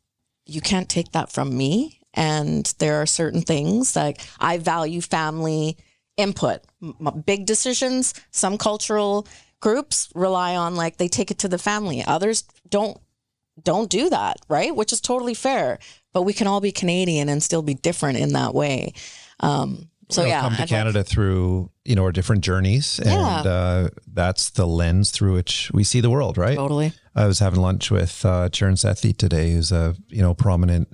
[0.46, 2.00] you can't take that from me.
[2.14, 5.78] And there are certain things like I value family
[6.18, 8.14] input, M- big decisions.
[8.32, 9.26] Some cultural
[9.62, 12.04] groups rely on like they take it to the family.
[12.04, 13.00] Others don't
[13.64, 14.76] don't do that, right?
[14.76, 15.80] Which is totally fair.
[16.14, 18.94] But we can all be Canadian and still be different in that way.
[19.40, 23.12] Um, so yeah, come to I'd Canada like, through you know our different journeys, and
[23.46, 23.52] yeah.
[23.52, 26.58] uh, that's the lens through which we see the world, right?
[26.58, 26.94] Totally.
[27.16, 30.90] I was having lunch with uh, Sethi today, who's a you know prominent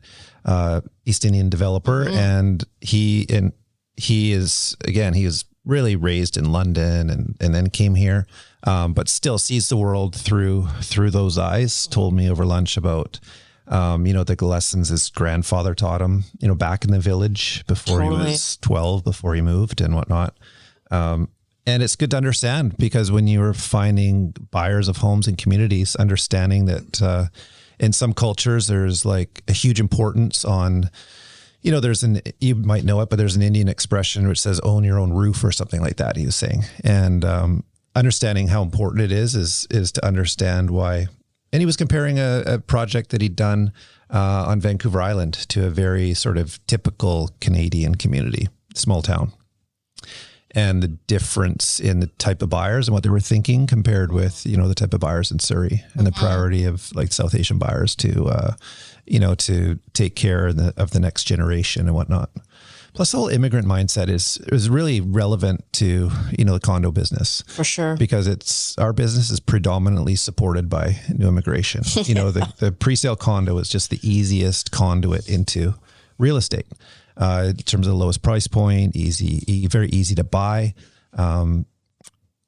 [0.45, 2.15] uh, East Indian developer, mm-hmm.
[2.15, 3.53] and he and
[3.95, 8.25] he is again he is really raised in London and and then came here
[8.63, 11.87] um, but still sees the world through through those eyes.
[11.87, 13.19] Told me over lunch about
[13.67, 16.23] um, you know the lessons his grandfather taught him.
[16.39, 18.25] You know, back in the village before totally.
[18.25, 20.37] he was twelve, before he moved and whatnot.
[20.91, 21.29] Um,
[21.65, 26.65] and it's good to understand because when you're finding buyers of homes and communities, understanding
[26.65, 27.25] that uh,
[27.77, 30.89] in some cultures there's like a huge importance on
[31.61, 34.59] you know, there's an, you might know it, but there's an Indian expression which says
[34.61, 36.63] own your own roof or something like that, he was saying.
[36.83, 37.63] And, um,
[37.97, 41.07] understanding how important it is is is to understand why.
[41.51, 43.71] And he was comparing a, a project that he'd done
[44.13, 49.31] uh, on Vancouver Island to a very sort of typical Canadian community, small town,
[50.51, 54.45] and the difference in the type of buyers and what they were thinking compared with
[54.45, 56.25] you know the type of buyers in Surrey and the mm-hmm.
[56.25, 58.53] priority of like South Asian buyers to uh,
[59.05, 62.29] you know to take care of the, of the next generation and whatnot.
[62.97, 67.43] Plus, the whole immigrant mindset is is really relevant to you know the condo business
[67.47, 71.83] for sure because it's our business is predominantly supported by new immigration.
[72.07, 75.75] You know, the the pre-sale condo is just the easiest conduit into
[76.17, 76.65] real estate
[77.17, 80.73] uh, in terms of the lowest price point, easy, e- very easy to buy.
[81.13, 81.67] Um,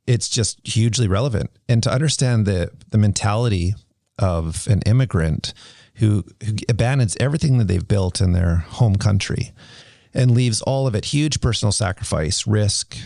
[0.08, 3.76] it's just hugely relevant, and to understand the the mentality
[4.18, 5.54] of an immigrant
[5.96, 9.52] who, who abandons everything that they've built in their home country
[10.14, 12.98] and leaves all of it huge personal sacrifice, risk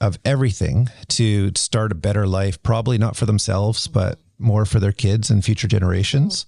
[0.00, 4.92] of everything to start a better life, probably not for themselves, but more for their
[4.92, 6.46] kids and future generations.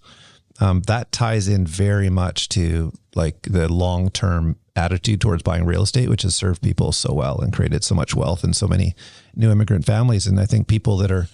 [0.61, 5.83] Um, that ties in very much to like the long term attitude towards buying real
[5.83, 8.95] estate, which has served people so well and created so much wealth in so many
[9.35, 10.27] new immigrant families.
[10.27, 11.29] And I think people that are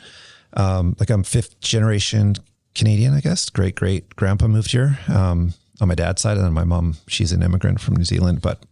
[0.54, 2.34] um, like I'm fifth generation
[2.74, 3.48] Canadian, I guess.
[3.50, 4.98] Great great grandpa moved here.
[5.08, 8.40] Um, on my dad's side, and then my mom, she's an immigrant from New Zealand.
[8.40, 8.64] But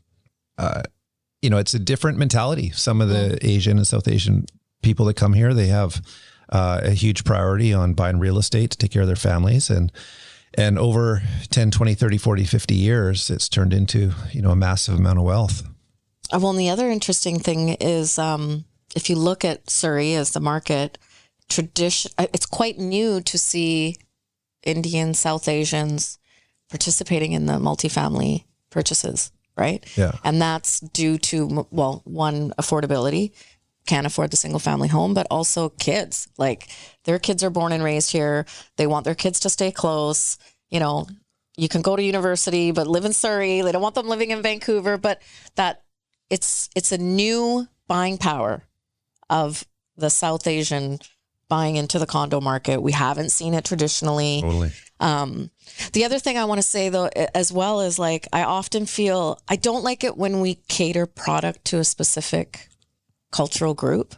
[0.59, 0.83] uh,
[1.43, 2.71] you know, it's a different mentality.
[2.71, 4.47] Some of the Asian and South Asian
[4.83, 6.03] people that come here, they have
[6.51, 9.93] uh, a huge priority on buying real estate to take care of their families, and
[10.55, 14.97] and over 10 20 30 40 50 years it's turned into you know a massive
[14.97, 15.63] amount of wealth
[16.33, 18.65] Uh, Well, and the other interesting thing is um,
[18.97, 20.99] if you look at Surrey as the market,
[21.49, 23.97] tradition, uh, it's quite new to see
[24.65, 26.19] Indian, South Asians
[26.71, 29.85] participating in the multifamily purchases, right?
[29.97, 30.13] Yeah.
[30.25, 33.33] And that's due to, well, one, affordability,
[33.87, 36.29] can't afford the single family home, but also kids.
[36.39, 36.69] Like
[37.05, 38.47] their kids are born and raised here.
[38.77, 40.39] They want their kids to stay close.
[40.71, 41.07] You know,
[41.57, 43.61] you can go to university, but live in Surrey.
[43.63, 45.21] They don't want them living in Vancouver, but
[45.57, 45.83] that
[46.29, 48.63] it's it's a new buying power
[49.29, 49.65] of
[49.97, 51.01] the South Asian
[51.49, 52.81] buying into the condo market.
[52.81, 54.41] We haven't seen it traditionally.
[54.43, 55.51] totally Um,
[55.93, 59.41] the other thing I want to say though, as well, is like I often feel
[59.49, 62.69] I don't like it when we cater product to a specific
[63.33, 64.15] cultural group.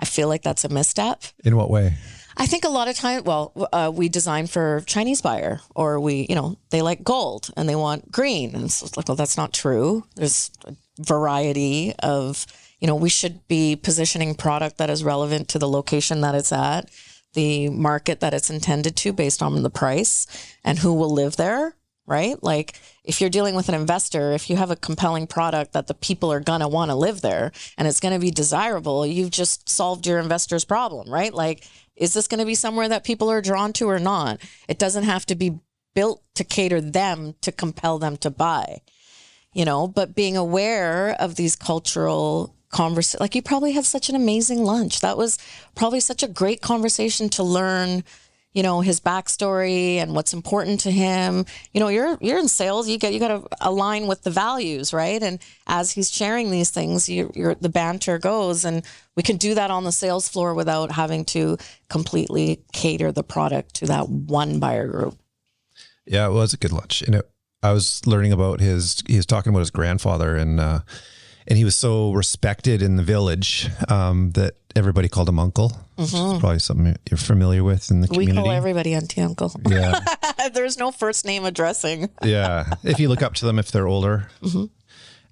[0.00, 1.22] I feel like that's a misstep.
[1.44, 1.94] in what way
[2.36, 6.26] I think a lot of time, well, uh, we design for Chinese buyer, or we,
[6.28, 9.52] you know, they like gold and they want green, and it's like, well, that's not
[9.52, 10.04] true.
[10.16, 12.46] There's a variety of,
[12.80, 16.52] you know, we should be positioning product that is relevant to the location that it's
[16.52, 16.88] at,
[17.34, 20.26] the market that it's intended to, based on the price
[20.64, 21.76] and who will live there.
[22.04, 22.42] Right?
[22.42, 22.74] Like
[23.04, 26.32] if you're dealing with an investor, if you have a compelling product that the people
[26.32, 30.18] are gonna want to live there and it's gonna be desirable, you've just solved your
[30.18, 31.32] investor's problem, right?
[31.32, 31.64] Like
[31.96, 34.40] is this going to be somewhere that people are drawn to or not?
[34.68, 35.58] It doesn't have to be
[35.94, 38.80] built to cater them to compel them to buy,
[39.52, 44.16] you know, but being aware of these cultural conversations, like you probably had such an
[44.16, 45.00] amazing lunch.
[45.00, 45.38] That was
[45.76, 48.02] probably such a great conversation to learn,
[48.52, 51.46] you know, his backstory and what's important to him.
[51.72, 54.92] You know, you're, you're in sales, you get, you got to align with the values,
[54.92, 55.22] right?
[55.22, 58.82] And as he's sharing these things, you, you're, the banter goes and
[59.16, 61.58] we can do that on the sales floor without having to
[61.88, 65.16] completely cater the product to that one buyer group.
[66.06, 67.02] Yeah, it was a good lunch.
[67.02, 67.30] And it,
[67.62, 70.80] I was learning about his, he was talking about his grandfather and, uh,
[71.48, 75.72] and he was so respected in the village um, that everybody called him uncle.
[75.98, 78.16] It's probably something you're familiar with in the Mm-hmm.
[78.16, 78.48] We community.
[78.48, 79.52] call everybody auntie uncle.
[79.68, 80.00] yeah.
[80.54, 82.08] There's no first name addressing.
[82.24, 82.64] yeah.
[82.82, 84.28] If you look up to them, if they're older.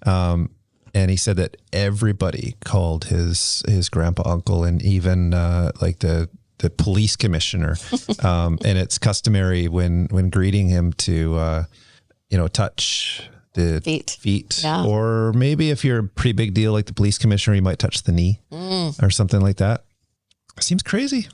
[0.05, 0.49] Um,
[0.93, 6.29] and he said that everybody called his, his grandpa uncle and even uh, like the,
[6.59, 7.75] the police commissioner.
[8.23, 11.63] Um, and it's customary when, when greeting him to, uh,
[12.29, 14.17] you know, touch the Feet.
[14.19, 14.61] feet.
[14.63, 14.85] Yeah.
[14.85, 18.03] Or maybe if you're a pretty big deal like the police commissioner, you might touch
[18.03, 19.83] the knee or something like that.
[20.59, 21.27] Seems crazy.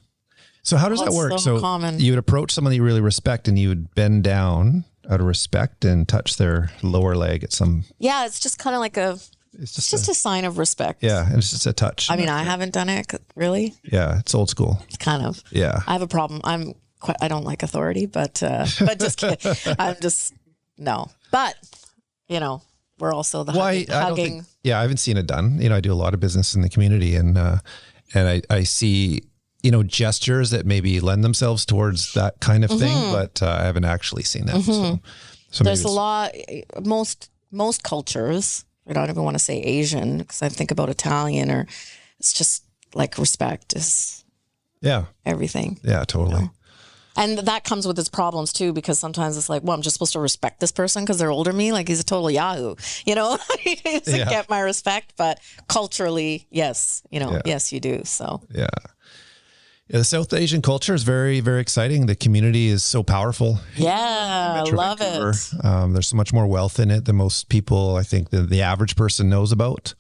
[0.64, 1.32] So how does that work?
[1.34, 2.00] so So common.
[2.00, 5.26] you would approach someone that you really respect and you would bend down out of
[5.26, 9.12] respect and touch their lower leg at some Yeah, it's just kind of like a,
[9.12, 11.02] it's it's just, just a, a sign of respect.
[11.04, 12.12] yeah, and it's just a touch.
[12.12, 13.74] I mean, I haven't done it really.
[13.84, 14.80] yeah, it's old school.
[14.88, 15.42] It's kind of.
[15.52, 15.80] Yeah.
[15.88, 16.42] I have a problem.
[16.44, 17.16] I'm quite.
[17.22, 19.56] I don't like authority, but uh, but just kidding.
[19.80, 20.34] I'm just
[20.78, 21.10] no.
[21.32, 21.56] But
[22.28, 22.62] you know,
[23.00, 23.90] we're also the Well, hugging.
[23.92, 24.26] I don't hugging.
[24.42, 25.60] think, yeah, I haven't seen it done.
[25.62, 27.58] You know, I do a lot of business in the community and, uh,
[28.14, 29.22] and I, I see,
[29.64, 33.64] you know, gestures that maybe lend themselves towards that kind of thing, but uh, I
[33.66, 34.62] haven't actually seen that.
[34.62, 34.82] So, so
[35.52, 35.64] Mm-hmm.
[35.64, 36.32] There's a lot.
[36.84, 38.66] Most most cultures.
[38.88, 41.68] I don't even want to say Asian because I think about Italian or
[42.20, 42.64] it's just
[42.94, 44.24] like respect is
[44.82, 45.80] yeah, everything.
[45.84, 46.50] yeah, totally.
[47.18, 50.14] And that comes with its problems too, because sometimes it's like, well, I'm just supposed
[50.14, 51.72] to respect this person because they're older than me.
[51.74, 54.30] Like he's a total Yahoo, you know, he doesn't Yeah.
[54.30, 55.14] get my respect.
[55.18, 57.42] But culturally, yes, you know, Yeah.
[57.46, 58.02] yes, you do.
[58.06, 58.68] So Yeah.
[59.90, 62.08] Yeah, the South Asian culture is very, very exciting.
[62.08, 63.60] The community is so powerful.
[63.78, 65.30] yeah, I Metro love Vancouver.
[65.30, 65.66] it.
[65.66, 68.62] Um, there's so much more wealth in it than most people, I think, the, the
[68.62, 69.94] average person knows about.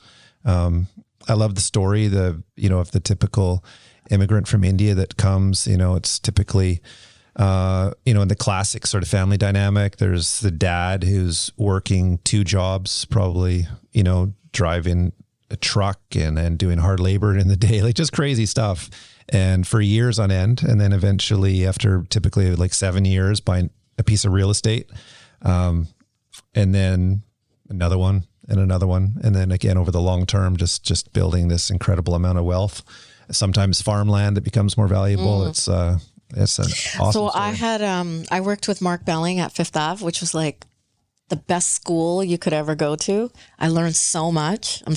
[0.44, 0.88] Um,
[1.30, 3.64] I love the story, the you know, of the typical
[4.12, 5.66] immigrant from India that comes.
[5.68, 6.82] You know, it's typically,
[7.38, 9.98] uh, you know, in the classic sort of family dynamic.
[9.98, 15.14] There's the dad who's working two jobs, probably, you know, driving
[15.50, 18.90] a truck and then doing hard labor in the day, like just crazy stuff.
[19.30, 24.04] And for years on end, and then eventually, after typically like seven years, buying a
[24.04, 24.90] piece of real estate,
[25.42, 25.88] um,
[26.56, 27.24] and then
[27.70, 31.50] another one and another one, and then again over the long term, just just building
[31.50, 32.84] this incredible amount of wealth.
[33.30, 35.46] Sometimes farmland that becomes more valuable.
[35.48, 36.00] It's uh,
[36.36, 37.12] it's an awesome.
[37.12, 37.32] So story.
[37.36, 40.66] I had um I worked with Mark Belling at Fifth Ave, which was like
[41.30, 43.32] the best school you could ever go to.
[43.60, 44.84] I learned so much.
[44.86, 44.96] I'm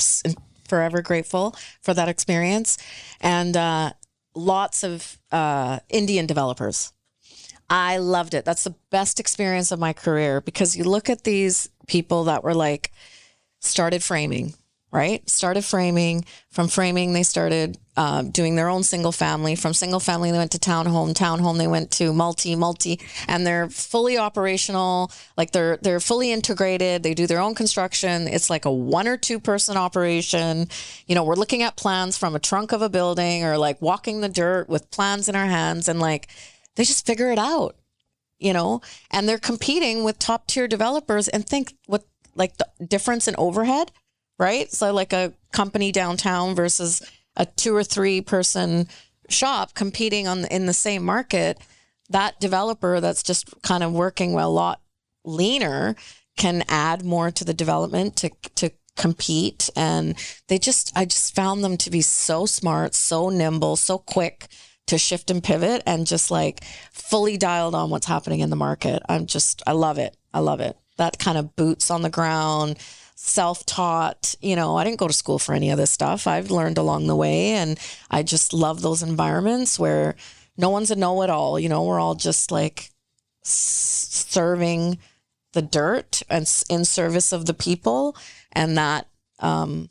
[0.68, 2.78] forever grateful for that experience,
[3.20, 3.92] and uh,
[4.34, 6.92] lots of uh, Indian developers.
[7.68, 8.44] I loved it.
[8.44, 12.54] That's the best experience of my career because you look at these people that were
[12.54, 12.90] like
[13.60, 14.54] started framing
[14.92, 15.28] right?
[15.28, 16.24] Started framing.
[16.50, 19.54] From framing, they started uh, doing their own single family.
[19.54, 21.14] From single family, they went to townhome.
[21.14, 25.12] Townhome, they went to multi, multi, and they're fully operational.
[25.36, 27.02] Like they're they're fully integrated.
[27.02, 28.26] They do their own construction.
[28.26, 30.68] It's like a one or two person operation.
[31.06, 34.20] You know, we're looking at plans from a trunk of a building or like walking
[34.20, 36.28] the dirt with plans in our hands, and like
[36.74, 37.76] they just figure it out.
[38.38, 38.80] You know,
[39.10, 41.28] and they're competing with top tier developers.
[41.28, 43.92] And think what like the difference in overhead
[44.40, 44.72] right?
[44.72, 47.02] So like a company downtown versus
[47.36, 48.88] a two or three person
[49.28, 51.58] shop competing on in the same market,
[52.08, 54.80] that developer that's just kind of working a lot
[55.24, 55.94] leaner
[56.36, 60.16] can add more to the development to to compete and
[60.48, 64.48] they just I just found them to be so smart, so nimble, so quick
[64.86, 69.02] to shift and pivot and just like fully dialed on what's happening in the market.
[69.06, 70.16] I'm just I love it.
[70.32, 70.78] I love it.
[70.96, 72.78] That kind of boots on the ground
[73.22, 74.34] self taught.
[74.40, 76.26] You know, I didn't go to school for any of this stuff.
[76.26, 77.50] I've learned along the way.
[77.50, 77.78] And
[78.10, 80.16] I just love those environments where
[80.56, 81.60] no one's a know it all.
[81.60, 82.90] You know, we're all just like
[83.42, 84.98] serving
[85.52, 88.16] the dirt and in service of the people.
[88.52, 89.06] And that
[89.38, 89.90] um,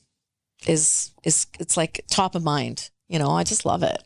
[0.67, 2.89] is is it's like top of mind.
[3.07, 4.03] You know, I just love it.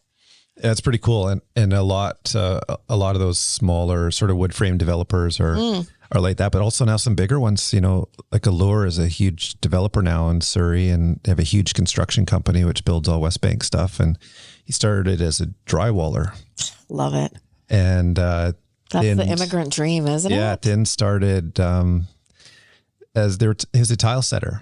[0.56, 4.38] That's pretty cool, and and a lot uh, a lot of those smaller sort of
[4.38, 7.74] wood frame developers are mm are like that, but also now some bigger ones.
[7.74, 11.44] You know, like Allure is a huge developer now in Surrey, and they have a
[11.44, 14.00] huge construction company which builds all Westbank stuff.
[14.00, 14.18] And
[14.64, 16.38] he started as a drywaller.
[16.90, 17.34] Love it.
[17.70, 18.54] And uh,
[18.92, 20.66] that's the immigrant dream, isn't yeah, it?
[20.66, 20.72] Yeah.
[20.76, 22.08] Then started um,
[23.16, 23.56] as there.
[23.74, 24.62] He was a tile setter,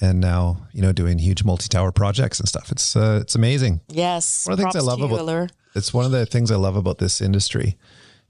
[0.00, 2.70] and now you know doing huge multi-tower projects and stuff.
[2.70, 3.80] It's uh, it's amazing.
[3.88, 4.46] Yes.
[4.46, 5.48] One of the things I love about Allure.
[5.74, 7.78] it's one of the things I love about this industry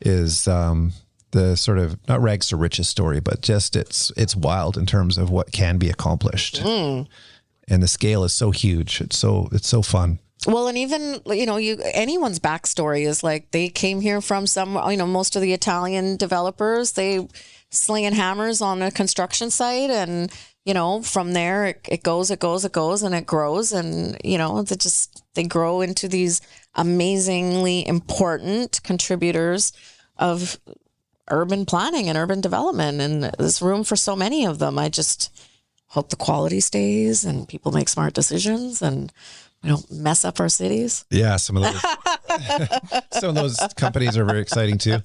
[0.00, 0.92] is um,
[1.34, 5.18] the sort of not rags to riches story, but just it's it's wild in terms
[5.18, 6.62] of what can be accomplished.
[6.62, 7.06] Mm.
[7.68, 9.00] And the scale is so huge.
[9.00, 10.20] It's so it's so fun.
[10.46, 14.78] Well, and even you know, you anyone's backstory is like they came here from some.
[14.88, 17.26] You know, most of the Italian developers they
[17.70, 20.30] slinging hammers on a construction site, and
[20.64, 24.16] you know, from there it, it goes, it goes, it goes, and it grows, and
[24.22, 26.40] you know, they just they grow into these
[26.76, 29.72] amazingly important contributors
[30.18, 30.58] of
[31.30, 34.78] urban planning and urban development and there's room for so many of them.
[34.78, 35.34] I just
[35.88, 39.12] hope the quality stays and people make smart decisions and
[39.62, 41.04] we don't mess up our cities.
[41.10, 41.80] Yeah some of those
[43.12, 44.98] some of those companies are very exciting too.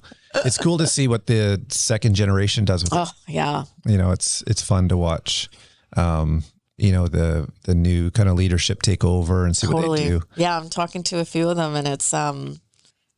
[0.44, 3.10] It's cool to see what the second generation does with oh it.
[3.26, 3.64] yeah.
[3.86, 5.48] You know it's it's fun to watch
[5.96, 6.44] um
[6.76, 9.88] you know the the new kind of leadership take over and see totally.
[9.88, 10.22] what they do.
[10.36, 12.60] Yeah i'm talking to a few of them and it's um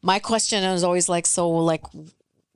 [0.02, 1.82] my question is always like so like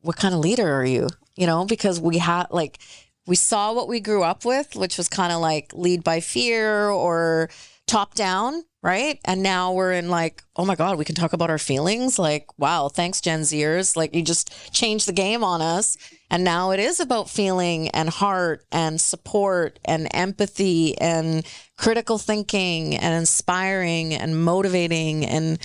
[0.07, 1.09] what kind of leader are you?
[1.37, 2.79] You know, because we had like,
[3.27, 6.89] we saw what we grew up with, which was kind of like lead by fear
[6.89, 7.51] or
[7.87, 9.19] top down, right?
[9.25, 12.19] And now we're in like, oh my God, we can talk about our feelings.
[12.19, 13.97] Like, wow, thanks, Gen Zers.
[13.97, 15.97] Like, you just changed the game on us.
[16.31, 21.45] And now it is about feeling and heart and support and empathy and
[21.77, 25.59] critical thinking and inspiring and motivating and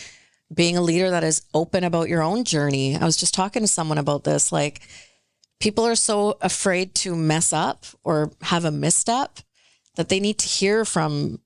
[0.54, 2.98] being a leader that is open about your own journey.
[2.98, 4.52] I was just talking to someone about this.
[4.52, 4.82] Like,
[5.60, 9.40] people are so afraid to mess up or have a misstep
[9.96, 11.40] that they need to hear from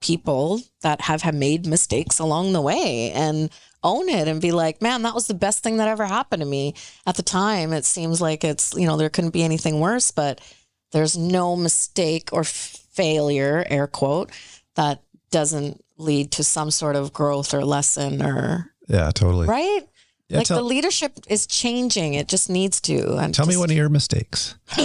[0.00, 3.50] people that have, have made mistakes along the way and
[3.82, 6.46] own it and be like, man, that was the best thing that ever happened to
[6.46, 6.74] me.
[7.06, 10.40] At the time, it seems like it's, you know, there couldn't be anything worse, but
[10.92, 14.30] there's no mistake or failure, air quote,
[14.76, 19.82] that doesn't lead to some sort of growth or lesson or yeah, totally right.
[20.28, 23.16] Yeah, like tell, the leadership is changing; it just needs to.
[23.16, 24.54] And tell just, me one of your mistakes.
[24.72, 24.84] so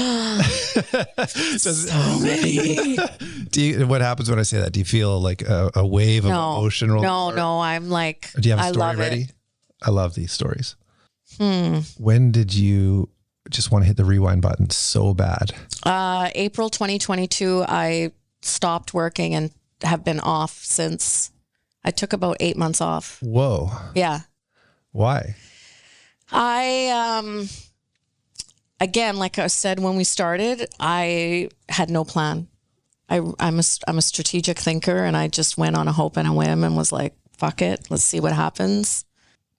[2.19, 2.97] many.
[3.51, 4.73] do you, what happens when I say that?
[4.73, 6.87] Do you feel like a, a wave of no, emotion?
[6.87, 8.31] No, no, I'm like.
[8.39, 9.21] do you have a story ready?
[9.21, 9.33] It.
[9.83, 10.75] I love these stories.
[11.37, 11.79] Hmm.
[11.97, 13.09] When did you
[13.49, 15.51] just want to hit the rewind button so bad?
[15.83, 17.65] Uh, April 2022.
[17.67, 18.11] I
[18.41, 19.51] stopped working and
[19.85, 21.31] have been off since
[21.83, 23.19] I took about eight months off.
[23.21, 23.71] Whoa.
[23.93, 24.21] Yeah.
[24.91, 25.35] Why?
[26.31, 27.49] I, um,
[28.79, 32.47] again, like I said when we started, I had no plan.
[33.07, 36.27] I, I'm a, I'm a strategic thinker and I just went on a hope and
[36.27, 39.05] a whim and was like, fuck it, let's see what happens.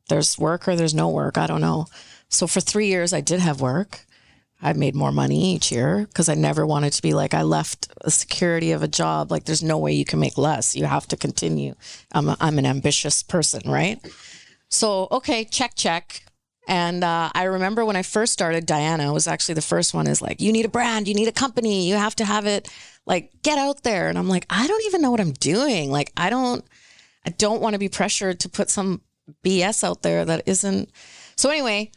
[0.09, 1.39] There's work or there's no work.
[1.39, 1.87] I don't know.
[2.29, 4.06] So for three years, I did have work.
[4.63, 7.89] I made more money each year because I never wanted to be like I left
[8.03, 9.31] the security of a job.
[9.31, 10.75] Like there's no way you can make less.
[10.75, 11.75] You have to continue.
[12.13, 13.99] I'm a, I'm an ambitious person, right?
[14.69, 16.23] So okay, check check.
[16.69, 20.09] And uh, I remember when I first started, Diana was actually the first one.
[20.09, 22.69] Is like, you need a brand, you need a company, you have to have it.
[23.07, 24.09] Like, get out there.
[24.09, 25.93] And I'm like, I don't even know what I'm doing.
[25.93, 26.65] Like, I don't,
[27.25, 29.01] I don't want to be pressured to put some
[29.45, 30.91] BS out there that isn't.
[31.37, 31.93] So anyway,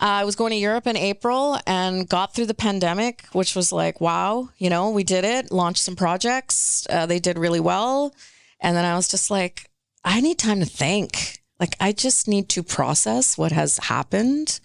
[0.00, 4.00] I was going to Europe in April and got through the pandemic, which was like,
[4.00, 6.86] wow, you know, we did it, launched some projects.
[6.88, 8.14] Uh, they did really well.
[8.60, 9.68] And then I was just like,
[10.02, 11.42] I need time to think.
[11.58, 14.60] Like, I just need to process what has happened,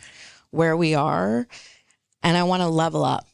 [0.51, 1.45] where we are,
[2.23, 3.27] and I want to level up.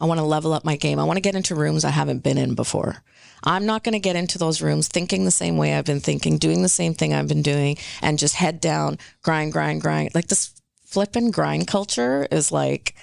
[0.00, 0.98] I want to level up my game.
[0.98, 2.96] I want to get into rooms I haven't been in before.
[3.44, 6.38] I'm not going to get into those rooms thinking the same way I've been thinking,
[6.38, 10.14] doing the same thing I've been doing, and just head down, grind, grind, grind.
[10.14, 10.54] Like this
[10.94, 12.94] flipping grind culture is like,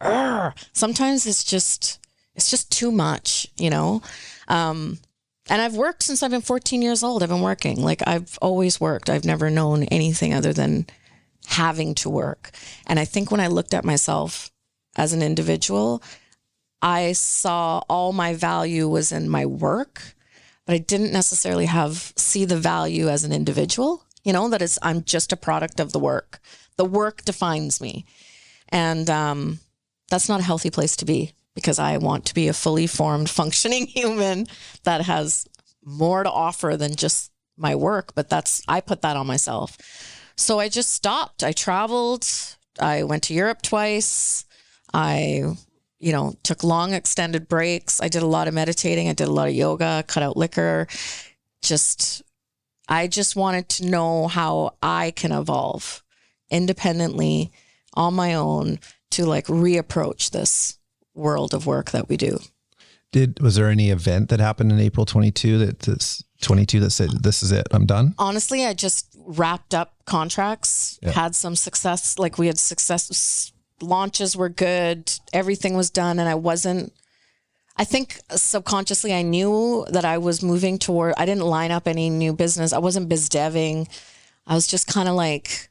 [0.00, 1.98] "Argh." sometimes it's just,
[2.36, 4.02] it's just too much, you know?
[4.46, 4.98] Um,
[5.50, 7.22] and I've worked since I've been 14 years old.
[7.22, 7.82] I've been working.
[7.82, 9.10] Like I've always worked.
[9.10, 10.86] I've never known anything other than
[11.46, 12.50] having to work.
[12.86, 14.50] And I think when I looked at myself
[14.96, 16.02] as an individual,
[16.80, 20.14] I saw all my value was in my work,
[20.66, 24.04] but I didn't necessarily have see the value as an individual.
[24.22, 26.40] You know that is I'm just a product of the work.
[26.76, 28.04] The work defines me,
[28.68, 29.60] and um,
[30.10, 33.30] that's not a healthy place to be because I want to be a fully formed,
[33.30, 34.46] functioning human
[34.84, 35.46] that has
[35.84, 38.14] more to offer than just my work.
[38.14, 39.76] But that's I put that on myself.
[40.36, 41.44] So I just stopped.
[41.44, 42.28] I traveled.
[42.80, 44.44] I went to Europe twice.
[44.92, 45.56] I,
[45.98, 48.00] you know, took long extended breaks.
[48.00, 49.08] I did a lot of meditating.
[49.08, 50.86] I did a lot of yoga, cut out liquor.
[51.62, 52.22] Just,
[52.88, 56.03] I just wanted to know how I can evolve
[56.54, 57.50] independently
[57.94, 58.78] on my own
[59.10, 60.78] to like reapproach this
[61.14, 62.38] world of work that we do.
[63.12, 67.10] Did was there any event that happened in April 22 that this 22 that said
[67.22, 68.14] this is it, I'm done?
[68.18, 71.12] honestly, I just wrapped up contracts, Yeah.
[71.12, 72.18] had some success.
[72.18, 76.92] Like we had success, launches were good, everything was done, and I wasn't.
[77.76, 81.14] I think subconsciously I knew that I was moving toward.
[81.16, 82.72] I didn't line up any new business.
[82.72, 83.88] I wasn't biz deving.
[84.46, 85.70] I was just kind of like,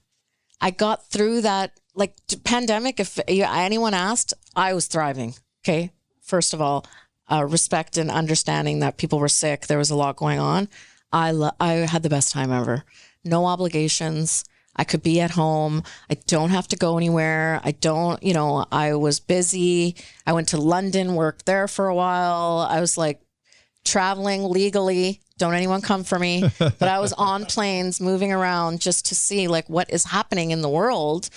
[0.64, 3.00] I got through that like pandemic.
[3.00, 5.36] If anyone asked, I was thriving.
[5.64, 5.92] Okay,
[6.22, 6.86] first of all,
[7.30, 9.68] uh, respect and understanding that people were sick.
[9.68, 10.70] There was a lot going on.
[11.12, 12.86] I lo- I had the best time ever.
[13.26, 14.46] No obligations.
[14.76, 15.84] I could be at home.
[16.10, 17.60] I don't have to go anywhere.
[17.64, 19.96] I don't, you know, I was busy.
[20.26, 22.66] I went to London, worked there for a while.
[22.70, 23.22] I was like
[23.84, 25.22] traveling legally.
[25.38, 26.44] Don't anyone come for me.
[26.60, 30.62] but I was on planes moving around just to see like what is happening in
[30.62, 31.30] the world.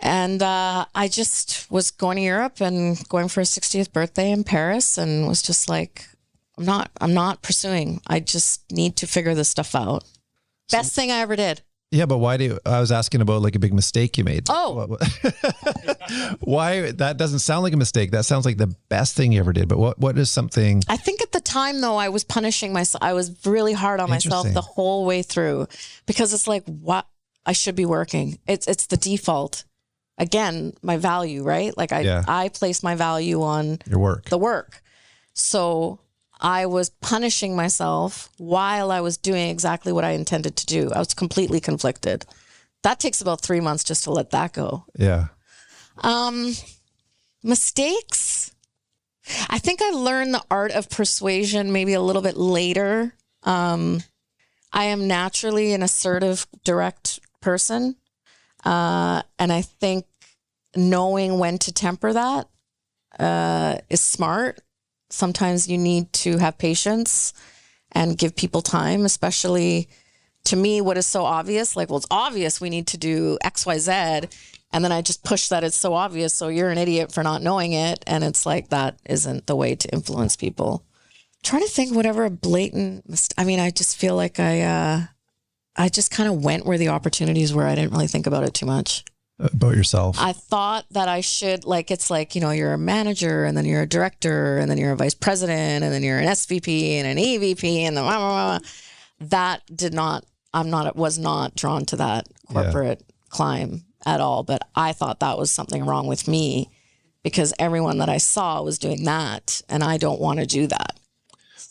[0.00, 4.44] And uh, I just was going to Europe and going for a 60th birthday in
[4.44, 6.06] Paris and was just like,
[6.56, 8.00] I'm not, I'm not pursuing.
[8.06, 10.04] I just need to figure this stuff out.
[10.70, 11.62] Best thing I ever did.
[11.90, 14.44] Yeah, but why do you, I was asking about like a big mistake you made?
[14.50, 14.98] Oh.
[16.40, 18.10] Why that doesn't sound like a mistake.
[18.10, 19.68] That sounds like the best thing you ever did.
[19.68, 20.82] But what what is something?
[20.88, 23.02] I think at the time though, I was punishing myself.
[23.02, 25.66] I was really hard on myself the whole way through
[26.06, 27.06] because it's like, what
[27.46, 28.38] I should be working.
[28.46, 29.64] It's it's the default.
[30.18, 31.76] Again, my value, right?
[31.76, 32.24] Like I Yeah.
[32.26, 34.24] I place my value on Your work.
[34.26, 34.82] the work.
[35.34, 36.00] So
[36.40, 40.90] I was punishing myself while I was doing exactly what I intended to do.
[40.92, 42.24] I was completely conflicted.
[42.82, 44.84] That takes about three months just to let that go.
[44.96, 45.28] yeah.
[46.00, 46.54] Um,
[47.42, 48.54] mistakes.
[49.50, 53.14] I think I learned the art of persuasion maybe a little bit later.
[53.42, 54.02] Um,
[54.72, 57.96] I am naturally an assertive, direct person.
[58.64, 60.06] Uh, and I think
[60.76, 62.48] knowing when to temper that
[63.18, 64.60] uh, is smart.
[65.10, 67.32] Sometimes you need to have patience
[67.92, 69.88] and give people time, especially
[70.44, 73.66] to me, what is so obvious, like, well, it's obvious we need to do X,
[73.66, 74.28] Y, Z.
[74.72, 76.34] And then I just push that it's so obvious.
[76.34, 78.02] So you're an idiot for not knowing it.
[78.06, 80.84] And it's like, that isn't the way to influence people.
[81.42, 83.04] trying to think whatever a blatant,
[83.36, 85.02] I mean, I just feel like I, uh,
[85.76, 87.64] I just kind of went where the opportunities were.
[87.66, 89.04] I didn't really think about it too much.
[89.40, 90.16] About yourself.
[90.18, 93.64] I thought that I should like it's like you know you're a manager and then
[93.66, 97.06] you're a director and then you're a vice president and then you're an SVP and
[97.06, 98.68] an EVP and the blah, blah, blah.
[99.20, 104.62] that did not I'm not was not drawn to that corporate climb at all but
[104.74, 106.70] I thought that was something wrong with me
[107.22, 110.98] because everyone that I saw was doing that and I don't want to do that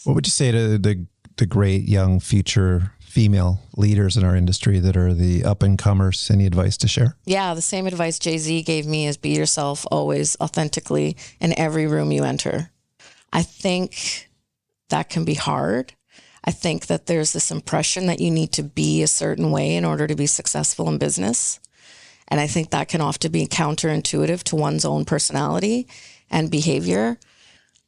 [0.05, 4.79] What would you say to the the great young future female leaders in our industry
[4.79, 6.29] that are the up and comers?
[6.29, 7.15] Any advice to share?
[7.25, 12.11] yeah the same advice Jay-Z gave me is be yourself always authentically in every room
[12.11, 12.71] you enter
[13.33, 14.29] I think
[14.89, 15.93] that can be hard.
[16.43, 19.83] I think that there's this impression that you need to be a certain way in
[19.83, 21.59] order to be successful in business.
[22.29, 25.87] And I think that can often be counterintuitive to one's own personality
[26.29, 27.19] and behavior.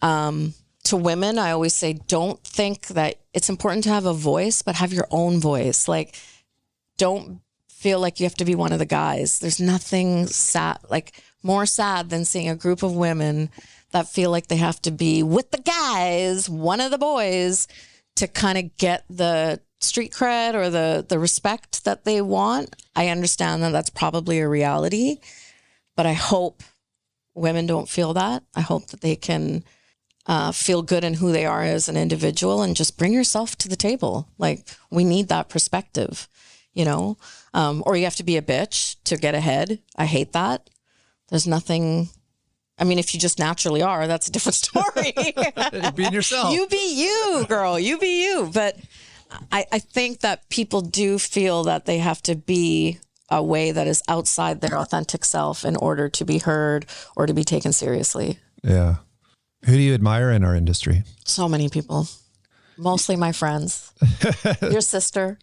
[0.02, 0.54] Um,
[0.90, 4.76] to women, I always say, don't think that it's important to have a voice, but
[4.76, 5.88] have your own voice.
[5.88, 6.20] Like,
[6.98, 9.40] don't feel like you have to be one of the guys.
[9.40, 13.50] There's nothing sad, like more sad than seeing a group of women
[13.92, 17.68] that feel like they have to be with the guys, one of the boys,
[18.16, 22.76] to kind of get the street cred or the the respect that they want.
[22.96, 25.18] I understand that that's probably a reality,
[25.96, 26.64] but I hope
[27.34, 28.44] women don't feel that.
[28.56, 29.64] I hope that they can
[30.30, 33.68] uh, feel good in who they are as an individual and just bring yourself to
[33.68, 34.30] the table.
[34.38, 36.30] Like we need that perspective,
[36.72, 37.18] you know.
[37.56, 39.80] Um, or you have to be a bitch to get ahead.
[39.96, 40.70] I hate that.
[41.30, 42.10] There's nothing.
[42.78, 45.14] I mean, if you just naturally are, that's a different story.
[45.96, 46.54] Being yourself.
[46.54, 47.80] You be you, girl.
[47.80, 48.52] You be you.
[48.54, 48.78] But
[49.52, 53.00] I, I think that people do feel that they have to be
[53.32, 56.86] a way that is outside their authentic self in order to be heard
[57.16, 58.38] or to be taken seriously.
[58.64, 58.98] Yeah.
[59.66, 61.04] Who do you admire in our industry?
[61.26, 62.08] So many people,
[62.78, 63.94] mostly my friends.
[64.62, 65.38] Your sister.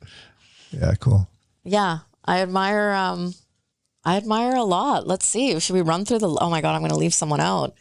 [0.70, 1.28] Yeah, cool.
[1.64, 2.92] Yeah, I admire.
[2.92, 3.34] Um,
[4.04, 5.06] I admire a lot.
[5.06, 5.58] Let's see.
[5.60, 6.28] Should we run through the?
[6.28, 7.74] Oh my god, I'm going to leave someone out.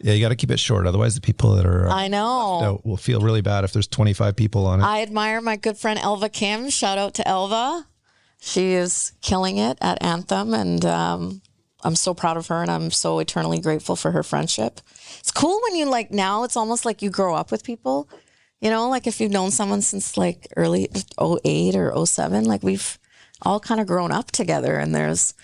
[0.00, 0.86] Yeah, you got to keep it short.
[0.86, 2.80] Otherwise, the people that are uh, I know.
[2.84, 4.84] will feel really bad if there's 25 people on it.
[4.84, 6.70] I admire my good friend Elva Kim.
[6.70, 7.86] Shout out to Elva.
[8.40, 11.42] She is killing it at Anthem, and um,
[11.84, 14.80] I'm so proud of her, and I'm so eternally grateful for her friendship.
[15.20, 16.44] It's cool when you like now.
[16.44, 18.08] It's almost like you grow up with people.
[18.60, 20.88] You know, like if you've known someone since like early
[21.20, 22.98] 08 or 07, like we've
[23.42, 25.34] all kind of grown up together, and there's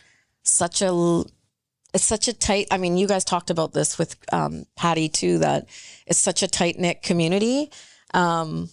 [0.43, 1.25] such a
[1.95, 5.39] it's such a tight i mean you guys talked about this with um, patty too
[5.39, 5.67] that
[6.07, 7.71] it's such a tight knit community
[8.15, 8.69] um,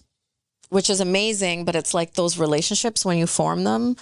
[0.70, 3.96] which is amazing but it's like those relationships when you form them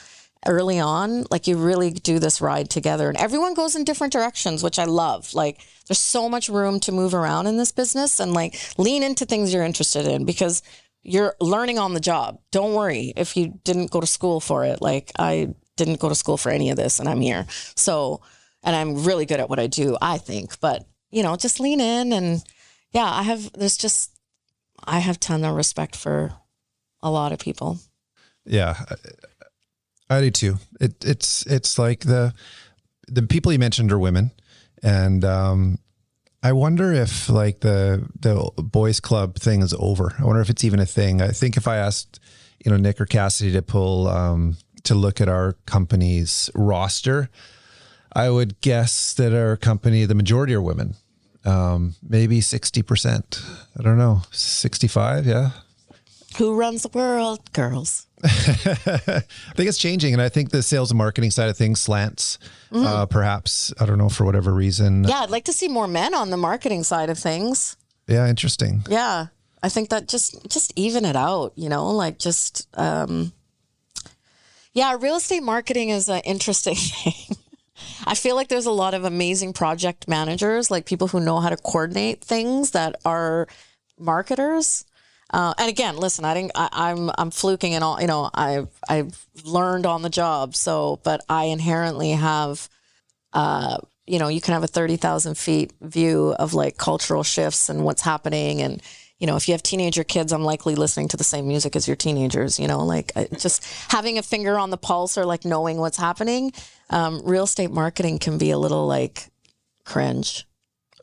[0.46, 4.64] early on like you really do this ride together and everyone goes in different directions
[4.64, 8.34] which i love like there's so much room to move around in this business and
[8.34, 10.62] like lean into things you're interested in because
[11.04, 14.82] you're learning on the job don't worry if you didn't go to school for it
[14.82, 17.46] like i didn't go to school for any of this and i'm here
[17.76, 18.22] so
[18.64, 20.60] and I'm really good at what I do, I think.
[20.60, 22.44] But, you know, just lean in and
[22.92, 24.12] yeah, I have there's just
[24.84, 26.34] I have ton of respect for
[27.02, 27.80] a lot of people.
[28.46, 28.76] Yeah,
[30.18, 30.58] I, do too.
[30.80, 32.34] It, it's it's like the
[33.08, 34.32] the people you mentioned are women,
[34.82, 35.80] and um,
[36.42, 40.16] I wonder if like the the boys club thing is over.
[40.20, 41.22] I wonder if it's even a thing.
[41.22, 42.20] I think if I asked
[42.64, 47.30] you know Nick or Cassidy to pull um, to look at our company's roster,
[48.16, 50.96] I would guess that our company, the majority are women.
[51.46, 53.44] Um, maybe 60%.
[53.78, 54.22] I don't know.
[54.32, 55.50] 65, yeah.
[56.38, 57.52] Who runs the world?
[57.54, 58.08] Girls.
[58.24, 58.30] I
[59.56, 60.14] think it's changing.
[60.14, 62.40] And I think the sales and marketing side of things slants,
[62.72, 62.86] mm-hmm.
[62.86, 65.04] uh, perhaps, I don't know, for whatever reason.
[65.04, 67.78] Yeah, I'd like to see more men on the marketing side of things.
[68.08, 68.84] Yeah, interesting.
[68.88, 69.28] Yeah.
[69.62, 73.32] I think that just just even it out, you know, like just um
[74.74, 77.38] yeah, real estate marketing is an interesting thing.
[78.06, 81.50] I feel like there's a lot of amazing project managers, like people who know how
[81.50, 83.48] to coordinate things that are
[83.98, 84.86] marketers.
[85.34, 86.52] Uh, and again, listen, I didn't.
[86.56, 88.00] I, am I'm, I'm fluking and all.
[88.00, 90.56] You know, I've I've learned on the job.
[90.56, 92.70] So, but I inherently have,
[93.34, 97.68] uh, you know, you can have a thirty thousand feet view of like cultural shifts
[97.68, 98.82] and what's happening, and
[99.20, 101.88] you know, if you have teenager kids, I'm likely listening to the same music as
[101.88, 102.60] your teenagers.
[102.60, 106.54] You know, like just having a finger on the pulse or like knowing what's happening
[106.94, 109.28] um, real estate marketing can be a little like
[109.84, 110.46] cringe.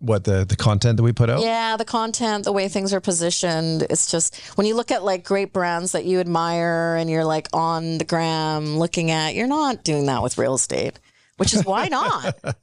[0.01, 1.41] What the the content that we put out?
[1.43, 3.83] Yeah, the content, the way things are positioned.
[3.83, 7.49] It's just when you look at like great brands that you admire and you're like
[7.53, 10.99] on the gram looking at, you're not doing that with real estate,
[11.37, 12.35] which is why not?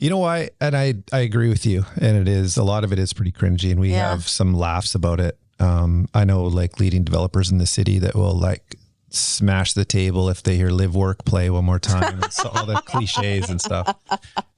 [0.00, 0.50] You know why?
[0.60, 1.84] And I, I agree with you.
[2.00, 4.10] And it is a lot of it is pretty cringy, and we yeah.
[4.10, 5.36] have some laughs about it.
[5.58, 8.77] Um, I know like leading developers in the city that will like
[9.10, 12.22] smash the table if they hear live work play one more time.
[12.22, 13.96] And all the cliches and stuff.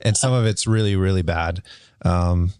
[0.01, 1.62] And some of it's really really bad.
[2.05, 2.52] Um,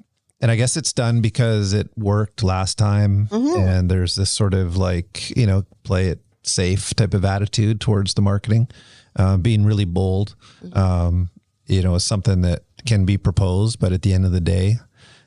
[0.43, 3.27] and i guess it's done because it worked last time.
[3.27, 3.61] Mm-hmm.
[3.61, 8.15] and there's this sort of like you know play it safe type of attitude towards
[8.15, 8.69] the marketing
[9.17, 10.35] uh, being really bold.
[10.63, 10.79] Mm-hmm.
[10.79, 11.31] um,
[11.67, 14.77] you know is something that can be proposed but at the end of the day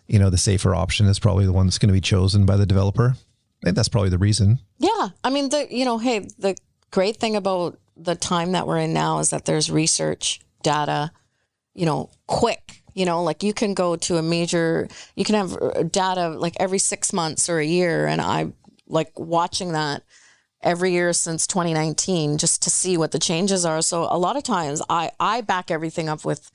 [0.08, 2.58] you know the safer option is probably the one that's going to be chosen by
[2.58, 3.16] the developer
[3.64, 4.60] I think that's probably the reason.
[4.78, 5.10] Yeah.
[5.24, 6.58] I mean, the, you know, hey, the
[6.92, 11.12] great thing about the time that we're in now is that there's research data,
[11.74, 12.82] you know, quick.
[12.94, 16.56] You know, like you can go to a major, you can have uh, data like
[16.60, 18.06] every six months or a year.
[18.06, 18.52] And I
[18.86, 20.04] like watching that
[20.62, 23.82] every year since 2019 just to see what the changes are.
[23.82, 26.52] So a lot of times I, I back everything up with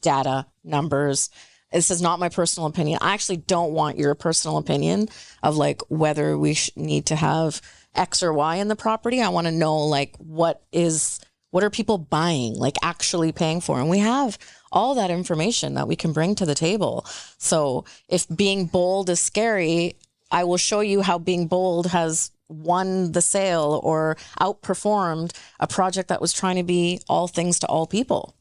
[0.00, 1.28] data, numbers.
[1.72, 2.98] This is not my personal opinion.
[3.00, 5.08] I actually don't want your personal opinion
[5.42, 7.60] of like whether we sh- need to have
[7.94, 9.20] X or Y in the property.
[9.20, 11.20] I want to know like what is
[11.50, 13.78] what are people buying, like actually paying for?
[13.78, 14.38] And we have
[14.72, 17.04] all that information that we can bring to the table.
[17.36, 19.96] So if being bold is scary,
[20.30, 26.08] I will show you how being bold has won the sale or outperformed a project
[26.08, 28.34] that was trying to be all things to all people.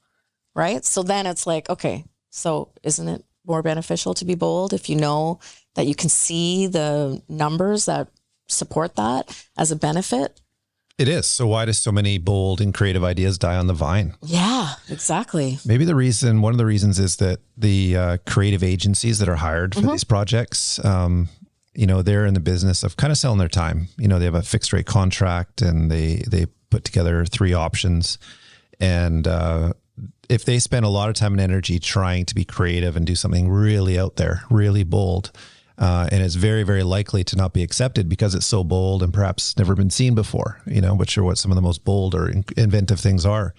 [0.55, 0.83] Right.
[0.85, 4.95] So then it's like, okay, so isn't it more beneficial to be bold if you
[4.95, 5.39] know
[5.75, 8.07] that you can see the numbers that
[8.47, 10.41] support that as a benefit?
[10.97, 11.25] It is.
[11.27, 14.13] So why do so many bold and creative ideas die on the vine?
[14.21, 15.57] Yeah, exactly.
[15.65, 19.37] Maybe the reason, one of the reasons is that the uh, creative agencies that are
[19.37, 19.91] hired for mm-hmm.
[19.91, 21.29] these projects, um,
[21.73, 23.87] you know, they're in the business of kind of selling their time.
[23.97, 28.17] You know, they have a fixed rate contract and they they put together three options,
[28.79, 29.73] and uh,
[30.31, 33.15] if they spend a lot of time and energy trying to be creative and do
[33.15, 35.29] something really out there, really bold,
[35.77, 39.13] uh, and it's very, very likely to not be accepted because it's so bold and
[39.13, 42.15] perhaps never been seen before, you know, which are what some of the most bold
[42.15, 43.53] or in- inventive things are.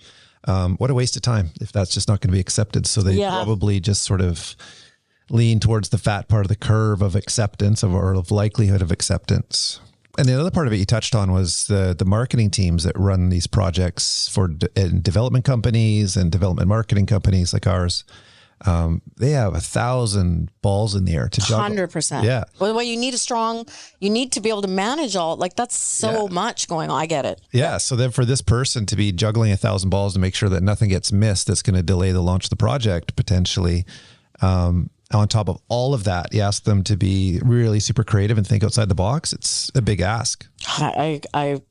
[0.45, 2.87] Um, what a waste of time if that's just not going to be accepted.
[2.87, 3.31] So they yeah.
[3.31, 4.57] probably just sort of
[5.29, 8.91] lean towards the fat part of the curve of acceptance of, or of likelihood of
[8.91, 9.79] acceptance.
[10.19, 12.99] And the other part of it you touched on was the the marketing teams that
[12.99, 18.05] run these projects for de- development companies and development marketing companies like ours
[18.65, 21.59] um, they have a thousand balls in the air to juggle.
[21.59, 22.25] Hundred percent.
[22.25, 22.45] Yeah.
[22.61, 23.67] Well, well, you need a strong.
[23.99, 25.37] You need to be able to manage all.
[25.37, 26.35] Like that's so yeah.
[26.35, 27.01] much going on.
[27.01, 27.41] I get it.
[27.53, 27.79] Yeah.
[27.79, 30.63] So then, for this person to be juggling a thousand balls to make sure that
[30.63, 33.85] nothing gets missed, that's going to delay the launch of the project potentially.
[34.41, 38.39] Um, on top of all of that, you ask them to be really super creative
[38.39, 39.33] and think outside the box.
[39.33, 40.47] It's a big ask.
[40.67, 41.63] I I,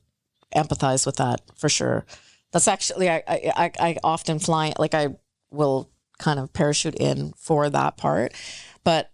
[0.54, 2.04] empathize with that for sure.
[2.52, 5.08] That's actually I I, I often fly like I
[5.50, 8.34] will kind of parachute in for that part.
[8.84, 9.10] But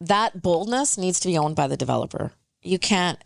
[0.00, 2.32] that boldness needs to be owned by the developer.
[2.62, 3.18] You can't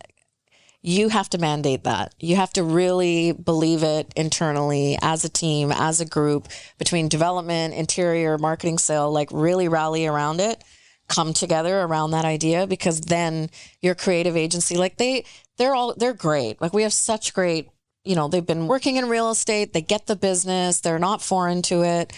[0.81, 2.15] you have to mandate that.
[2.19, 6.47] You have to really believe it internally as a team, as a group,
[6.77, 10.63] between development, interior, marketing, sale, like really rally around it,
[11.09, 13.49] come together around that idea because then
[13.81, 15.25] your creative agency, like they
[15.57, 16.61] they're all they're great.
[16.61, 17.69] Like we have such great,
[18.05, 21.61] you know, they've been working in real estate, they get the business, they're not foreign
[21.63, 22.13] to it.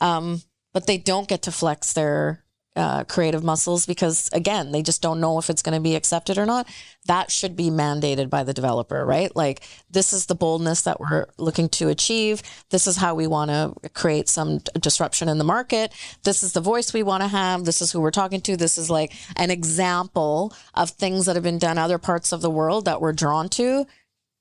[0.00, 0.42] Um,
[0.72, 2.44] but they don't get to flex their
[2.76, 6.38] uh, creative muscles because again they just don't know if it's going to be accepted
[6.38, 6.68] or not.
[7.06, 9.34] That should be mandated by the developer right?
[9.34, 12.42] Like this is the boldness that we're looking to achieve.
[12.70, 15.92] This is how we want to create some disruption in the market.
[16.22, 17.64] This is the voice we want to have.
[17.64, 18.56] This is who we're talking to.
[18.56, 22.50] This is like an example of things that have been done other parts of the
[22.50, 23.86] world that we're drawn to.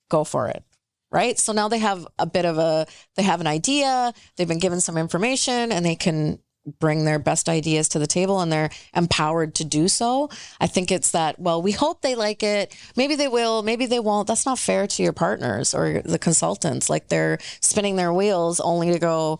[0.09, 0.63] Go for it
[1.11, 1.39] right?
[1.39, 2.85] So now they have a bit of a,
[3.15, 6.39] they have an idea, they've been given some information, and they can
[6.79, 10.29] bring their best ideas to the table and they're empowered to do so.
[10.59, 12.75] I think it's that, well, we hope they like it.
[12.95, 14.27] Maybe they will, maybe they won't.
[14.27, 16.89] That's not fair to your partners or the consultants.
[16.89, 19.39] Like they're spinning their wheels only to go,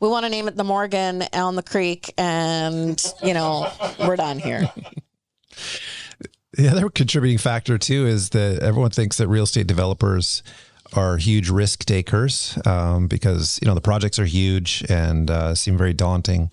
[0.00, 3.70] we want to name it the Morgan on the creek and, you know,
[4.00, 4.70] we're done here.
[6.56, 10.44] The other contributing factor too is that everyone thinks that real estate developers
[10.92, 15.76] are huge risk takers um, because you know the projects are huge and uh, seem
[15.76, 16.50] very daunting,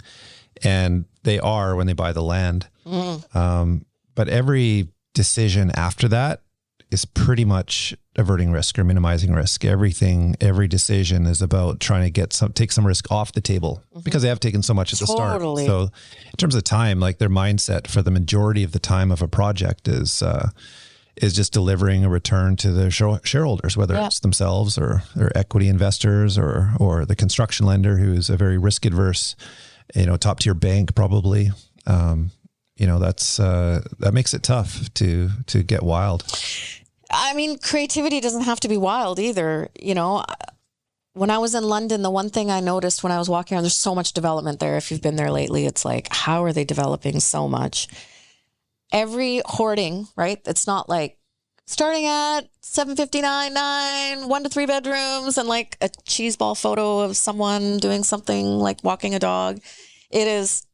[0.64, 2.68] and they are when they buy the land.
[2.86, 3.36] Mm.
[3.36, 3.86] Um,
[4.16, 6.42] but every decision after that
[6.90, 9.64] is pretty much averting risk or minimizing risk.
[9.64, 13.82] Everything, every decision is about trying to get some, take some risk off the table
[13.92, 14.02] mm-hmm.
[14.02, 15.64] because they have taken so much at totally.
[15.64, 15.90] the start.
[15.90, 15.94] So,
[16.26, 19.28] in terms of time, like their mindset for the majority of the time of a
[19.28, 20.22] project is.
[20.22, 20.50] Uh,
[21.22, 24.08] is just delivering a return to the shareholders, whether yeah.
[24.08, 28.86] it's themselves or their equity investors or or the construction lender who's a very risk
[28.86, 29.36] adverse,
[29.96, 31.52] you know, top tier bank probably.
[31.86, 32.32] Um,
[32.76, 36.24] you know, that's uh, that makes it tough to to get wild.
[37.12, 39.70] I mean, creativity doesn't have to be wild either.
[39.80, 40.26] You know,
[41.14, 43.64] when I was in London, the one thing I noticed when I was walking around,
[43.64, 44.78] there's so much development there.
[44.78, 47.88] If you've been there lately, it's like, how are they developing so much?
[48.92, 50.40] Every hoarding, right?
[50.46, 51.18] It's not like
[51.66, 57.16] starting at 759 nine one to three bedrooms and like a cheese ball photo of
[57.16, 59.60] someone doing something like walking a dog.
[60.10, 60.66] It is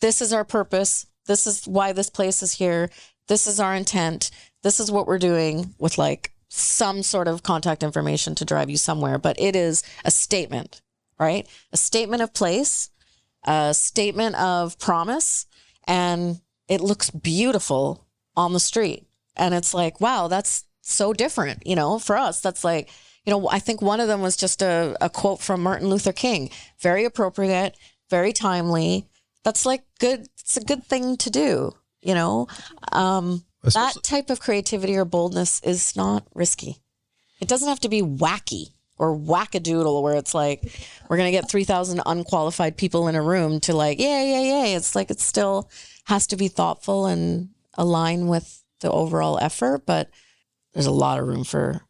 [0.00, 1.06] this is our purpose.
[1.26, 2.90] This is why this place is here.
[3.28, 4.30] This is our intent.
[4.62, 8.76] This is what we're doing with like some sort of contact information to drive you
[8.76, 9.18] somewhere.
[9.18, 10.80] But it is a statement
[11.16, 11.46] right?
[11.72, 12.90] A statement of place
[13.44, 15.46] a statement of promise
[15.86, 19.06] and it looks beautiful on the street.
[19.36, 22.40] And it's like, wow, that's so different, you know, for us.
[22.40, 22.88] That's like,
[23.24, 26.12] you know, I think one of them was just a, a quote from Martin Luther
[26.12, 26.50] King.
[26.78, 27.76] Very appropriate,
[28.10, 29.06] very timely.
[29.42, 30.28] That's like good.
[30.40, 31.72] It's a good thing to do,
[32.02, 32.48] you know.
[32.92, 36.76] Um, that type of creativity or boldness is not risky.
[37.40, 38.68] It doesn't have to be wacky
[38.98, 40.62] or wackadoodle where it's like
[41.08, 44.76] we're going to get 3000 unqualified people in a room to like yeah yeah yeah
[44.76, 45.68] it's like it's still
[46.04, 50.10] has to be thoughtful and align with the overall effort but
[50.72, 51.80] there's a lot of room for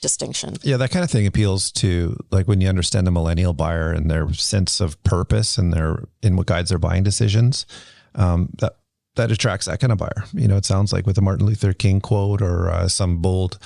[0.00, 3.92] distinction Yeah, that kind of thing appeals to like when you understand the millennial buyer
[3.92, 7.66] and their sense of purpose and their in what guides their buying decisions.
[8.14, 8.76] Um, that
[9.16, 10.24] that attracts that kind of buyer.
[10.32, 13.58] You know, it sounds like with a Martin Luther King quote or uh, some bold,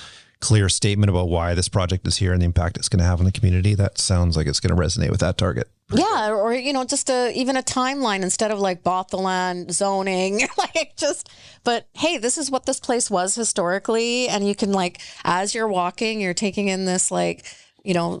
[0.45, 3.17] clear statement about why this project is here and the impact it's going to have
[3.17, 3.73] on the community.
[3.73, 5.67] That sounds like it's going to resonate with that target.
[5.91, 9.71] yeah or you know just a even a timeline instead of like bought the land
[9.73, 11.29] zoning like just
[11.63, 15.67] but hey this is what this place was historically and you can like as you're
[15.67, 17.45] walking you're taking in this like
[17.83, 18.19] you know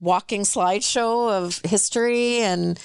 [0.00, 2.78] walking slideshow of history and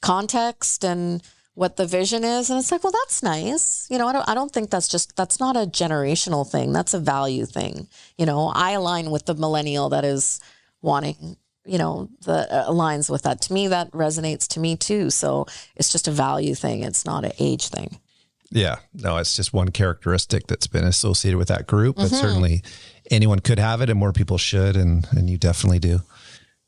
[0.00, 1.22] context and
[1.58, 3.88] what the vision is and it's like well that's nice.
[3.90, 6.72] You know I don't, I don't think that's just that's not a generational thing.
[6.72, 7.88] That's a value thing.
[8.16, 10.40] You know i align with the millennial that is
[10.82, 13.40] wanting you know that uh, aligns with that.
[13.42, 15.10] To me that resonates to me too.
[15.10, 16.84] So it's just a value thing.
[16.84, 17.98] It's not an age thing.
[18.50, 22.14] Yeah, no, it's just one characteristic that's been associated with that group, but mm-hmm.
[22.14, 22.62] certainly
[23.10, 26.02] anyone could have it, and more people should, and and you definitely do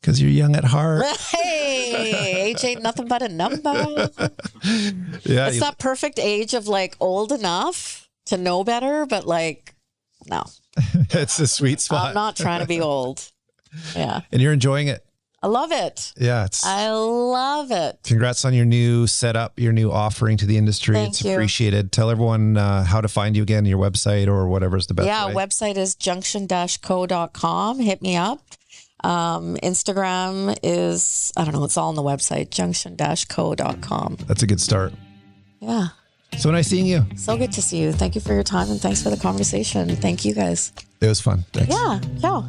[0.01, 1.05] because you're young at heart.
[1.31, 3.59] hey age ain't nothing but a number
[5.23, 9.75] Yeah, it's you- that perfect age of like old enough to know better but like
[10.29, 10.43] no
[11.11, 12.09] it's a sweet spot.
[12.09, 13.31] i'm not trying to be old
[13.95, 15.03] yeah and you're enjoying it.
[15.43, 19.91] i love it Yeah, it's i love it congrats on your new setup, your new
[19.91, 20.95] offering to the industry.
[20.95, 21.31] Thank it's you.
[21.31, 21.91] appreciated.
[21.91, 25.07] Tell everyone uh, how to find you again, your website or whatever's the best.
[25.07, 25.33] yeah way.
[25.33, 28.39] website is junction-co.com hit me up
[29.03, 34.61] um, instagram is i don't know it's all on the website junction-co.com That's a good
[34.61, 34.93] start.
[35.59, 35.87] yeah
[36.37, 37.05] So nice seeing you.
[37.15, 39.95] so good to see you thank you for your time and thanks for the conversation
[39.97, 40.71] thank you guys
[41.01, 41.43] It was fun.
[41.53, 41.73] Thanks.
[41.73, 42.41] yeah yeah